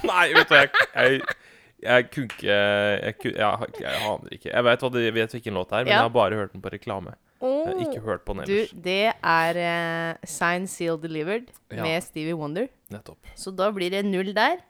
Nei, 0.05 0.27
vet 0.37 0.49
du, 0.51 0.55
jeg, 0.57 0.71
jeg, 0.95 1.21
jeg 1.83 2.07
kunne 2.13 2.29
ikke 2.29 2.57
Jeg, 2.57 3.15
kunne, 3.23 3.37
jeg, 3.39 3.69
jeg 3.81 4.01
aner 4.11 4.37
ikke. 4.37 4.51
Jeg 4.53 4.65
vet, 4.69 4.83
vet 5.17 5.37
hvilken 5.37 5.57
låt 5.59 5.71
det 5.71 5.79
er, 5.79 5.85
men 5.87 5.93
Ja. 5.93 5.99
jeg 6.01 6.03
har 6.09 6.15
bare 6.17 6.35
hørt 6.41 6.53
den 6.53 6.63
på 6.65 6.73
reklame. 6.75 7.15
Jeg 7.43 7.67
har 7.67 7.81
ikke 7.83 8.01
hørt 8.05 8.23
på 8.27 8.35
den 8.39 8.45
Du, 8.47 8.53
ellers. 8.53 8.71
det 8.85 9.13
er 9.19 9.59
uh, 9.59 10.27
Sign 10.31 10.67
Seal 10.71 10.99
Delivered 11.03 11.49
Ja. 11.73 11.83
med 11.83 12.03
Stevie 12.05 12.35
Wonder. 12.39 12.69
Nettopp. 12.93 13.27
Så 13.37 13.51
da 13.57 13.71
blir 13.75 13.91
det 13.91 14.05
null 14.05 14.33
der. 14.37 14.61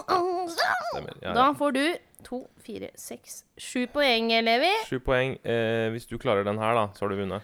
Stemmer. 0.00 1.14
Ja, 1.22 1.32
Da 1.34 1.44
ja. 1.46 1.52
får 1.58 1.70
du 1.76 1.82
to, 2.24 2.38
fire, 2.64 2.88
seks, 2.96 3.44
sju 3.56 3.86
poeng, 3.92 4.28
Levi. 4.44 4.70
Sju 4.88 4.98
poeng. 5.04 5.36
Eh, 5.44 5.90
hvis 5.92 6.06
du 6.06 6.18
klarer 6.18 6.44
den 6.44 6.58
her, 6.58 6.74
da, 6.74 6.86
så 6.94 7.04
har 7.04 7.08
du 7.12 7.16
vunnet. 7.20 7.42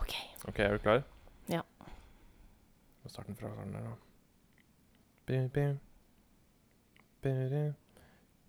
OK. 0.00 0.14
OK, 0.48 0.58
er 0.58 0.72
du 0.72 0.78
klar? 0.78 1.02
Ja. 1.48 1.60
Må 3.02 3.08
starte 3.10 3.26
den 3.32 3.36
fra 3.36 3.48
starten 3.52 3.72
der, 3.74 3.80
da. 3.80 3.94
Bim, 5.26 5.48
bim. 5.54 5.78
Ba-da. 7.22 7.64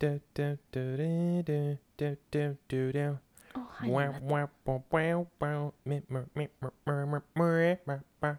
Du, 0.02 0.18
du, 0.36 0.56
du, 0.74 0.96
du, 0.96 1.42
du, 1.46 1.76
du, 1.98 2.16
du, 2.32 2.56
du, 2.70 2.92
du. 2.92 3.18
Å, 3.52 3.60
Wow, 3.84 4.00
helvete. 4.00 4.24
wow, 4.30 4.48
wow, 4.66 4.82
wow, 4.92 5.26
wow. 5.40 5.72
Mi, 5.84 6.00
mi. 6.08 6.20
Mi, 6.34 6.46
mi, 6.62 6.68
er 6.86 7.06
mi, 7.06 7.18
bo, 7.36 7.50
ba, 7.86 7.98
ba. 8.22 8.30
Mi, 8.30 8.36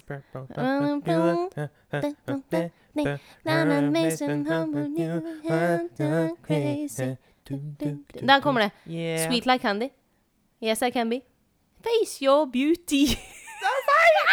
Crazy 6.46 7.16
der 7.48 8.40
kommer 8.40 8.60
det. 8.60 8.70
Sweet 9.26 9.46
like 9.46 9.58
candy. 9.62 9.88
Yes, 10.62 10.82
I 10.82 10.90
can 10.90 11.10
be. 11.10 11.20
Face 11.82 12.24
your 12.24 12.46
beauty. 12.46 13.06
Nei, 13.64 13.76
fader! 13.86 14.30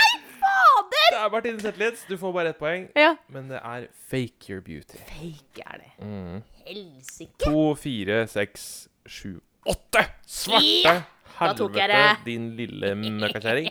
Det 1.12 1.18
er 1.26 1.30
Martine 1.32 1.60
Zetlitz. 1.60 2.06
Du 2.10 2.18
får 2.18 2.32
bare 2.32 2.50
ett 2.50 2.58
poeng. 2.60 2.90
Ja. 2.96 3.16
Men 3.30 3.50
det 3.50 3.60
er 3.64 3.88
Fake 4.08 4.50
Your 4.50 4.62
Beauty. 4.62 4.98
Fake 4.98 5.64
er 5.66 5.78
det. 5.78 6.06
Mm. 6.06 6.42
Helsike. 6.66 7.32
To, 7.40 7.76
fire, 7.76 8.28
seks, 8.28 8.88
sju, 9.06 9.40
åtte! 9.74 10.04
Svarte 10.28 10.96
helvete, 11.38 12.00
din 12.26 12.48
lille 12.58 12.94
møkkakjerring. 12.98 13.68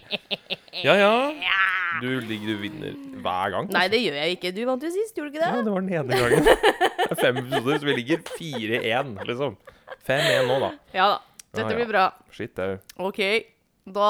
Ja, 0.84 0.94
ja. 1.00 1.12
Du 2.02 2.08
ligger, 2.28 2.52
du 2.52 2.60
vinner 2.62 2.92
hver 3.24 3.50
gang. 3.54 3.70
Nei, 3.74 3.86
det 3.90 4.02
gjør 4.04 4.18
jeg 4.20 4.36
ikke. 4.36 4.52
Du 4.54 4.60
vant 4.68 4.82
jo 4.84 4.90
sist, 4.92 5.16
gjorde 5.16 5.32
du 5.32 5.38
ikke 5.38 5.42
det? 5.42 5.50
Ja, 5.54 5.62
det? 5.64 5.72
var 5.72 5.86
den 5.86 5.94
ene 5.96 6.20
gangen. 6.20 6.46
Det 7.06 7.14
er 7.14 7.18
fem 7.20 7.36
episoder, 7.38 7.76
så 7.78 7.86
vi 7.86 7.92
ligger 8.00 8.22
4-1, 8.34 9.10
liksom. 9.28 9.52
5-1 10.08 10.48
nå, 10.48 10.56
da. 10.62 10.70
Ja 10.96 11.04
da. 11.12 11.18
Dette 11.54 11.62
Ja, 11.62 11.68
ja. 11.70 11.76
blir 11.78 11.86
bra. 11.92 12.04
Shit, 12.34 12.58
er 12.58 12.72
OK. 12.98 13.20
Da 13.94 14.08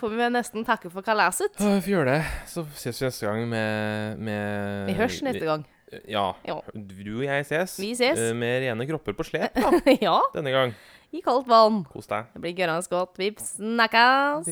får 0.00 0.14
vi 0.14 0.28
nesten 0.32 0.64
takke 0.64 0.88
for 0.90 1.04
kalaset. 1.04 1.52
Ja, 1.60 1.74
Vi 1.76 1.82
får 1.84 1.92
gjøre 1.92 2.14
det. 2.14 2.22
Så 2.48 2.64
ses 2.80 3.02
vi 3.02 3.06
neste 3.10 3.28
gang 3.28 3.44
med, 3.50 4.16
med 4.24 4.88
Vi 4.88 4.96
hørs 4.96 5.18
neste 5.26 5.44
gang. 5.44 5.66
Ja. 6.08 6.30
Ja. 6.48 6.56
Du 6.72 7.18
og 7.18 7.26
jeg 7.26 7.44
ses. 7.50 7.76
Vi 7.82 7.90
ses. 7.98 8.16
eh, 8.16 8.32
Med 8.32 8.62
rene 8.64 8.86
kropper 8.88 9.12
på 9.18 9.26
slep 9.28 9.52
da, 9.60 9.74
ja, 10.08 10.16
denne 10.32 10.54
gang. 10.56 10.72
I 11.12 11.20
kaldt 11.24 11.48
vann. 11.48 11.82
Kos 11.92 12.08
deg. 12.08 12.30
Det 12.32 12.40
blir 12.44 12.54
gørrende 12.56 12.88
godt. 12.92 13.18
Vi 13.20 13.32
snakkes. 13.38 14.46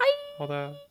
Hei. 0.00 0.12
Ha 0.38 0.46
det. 0.54 0.89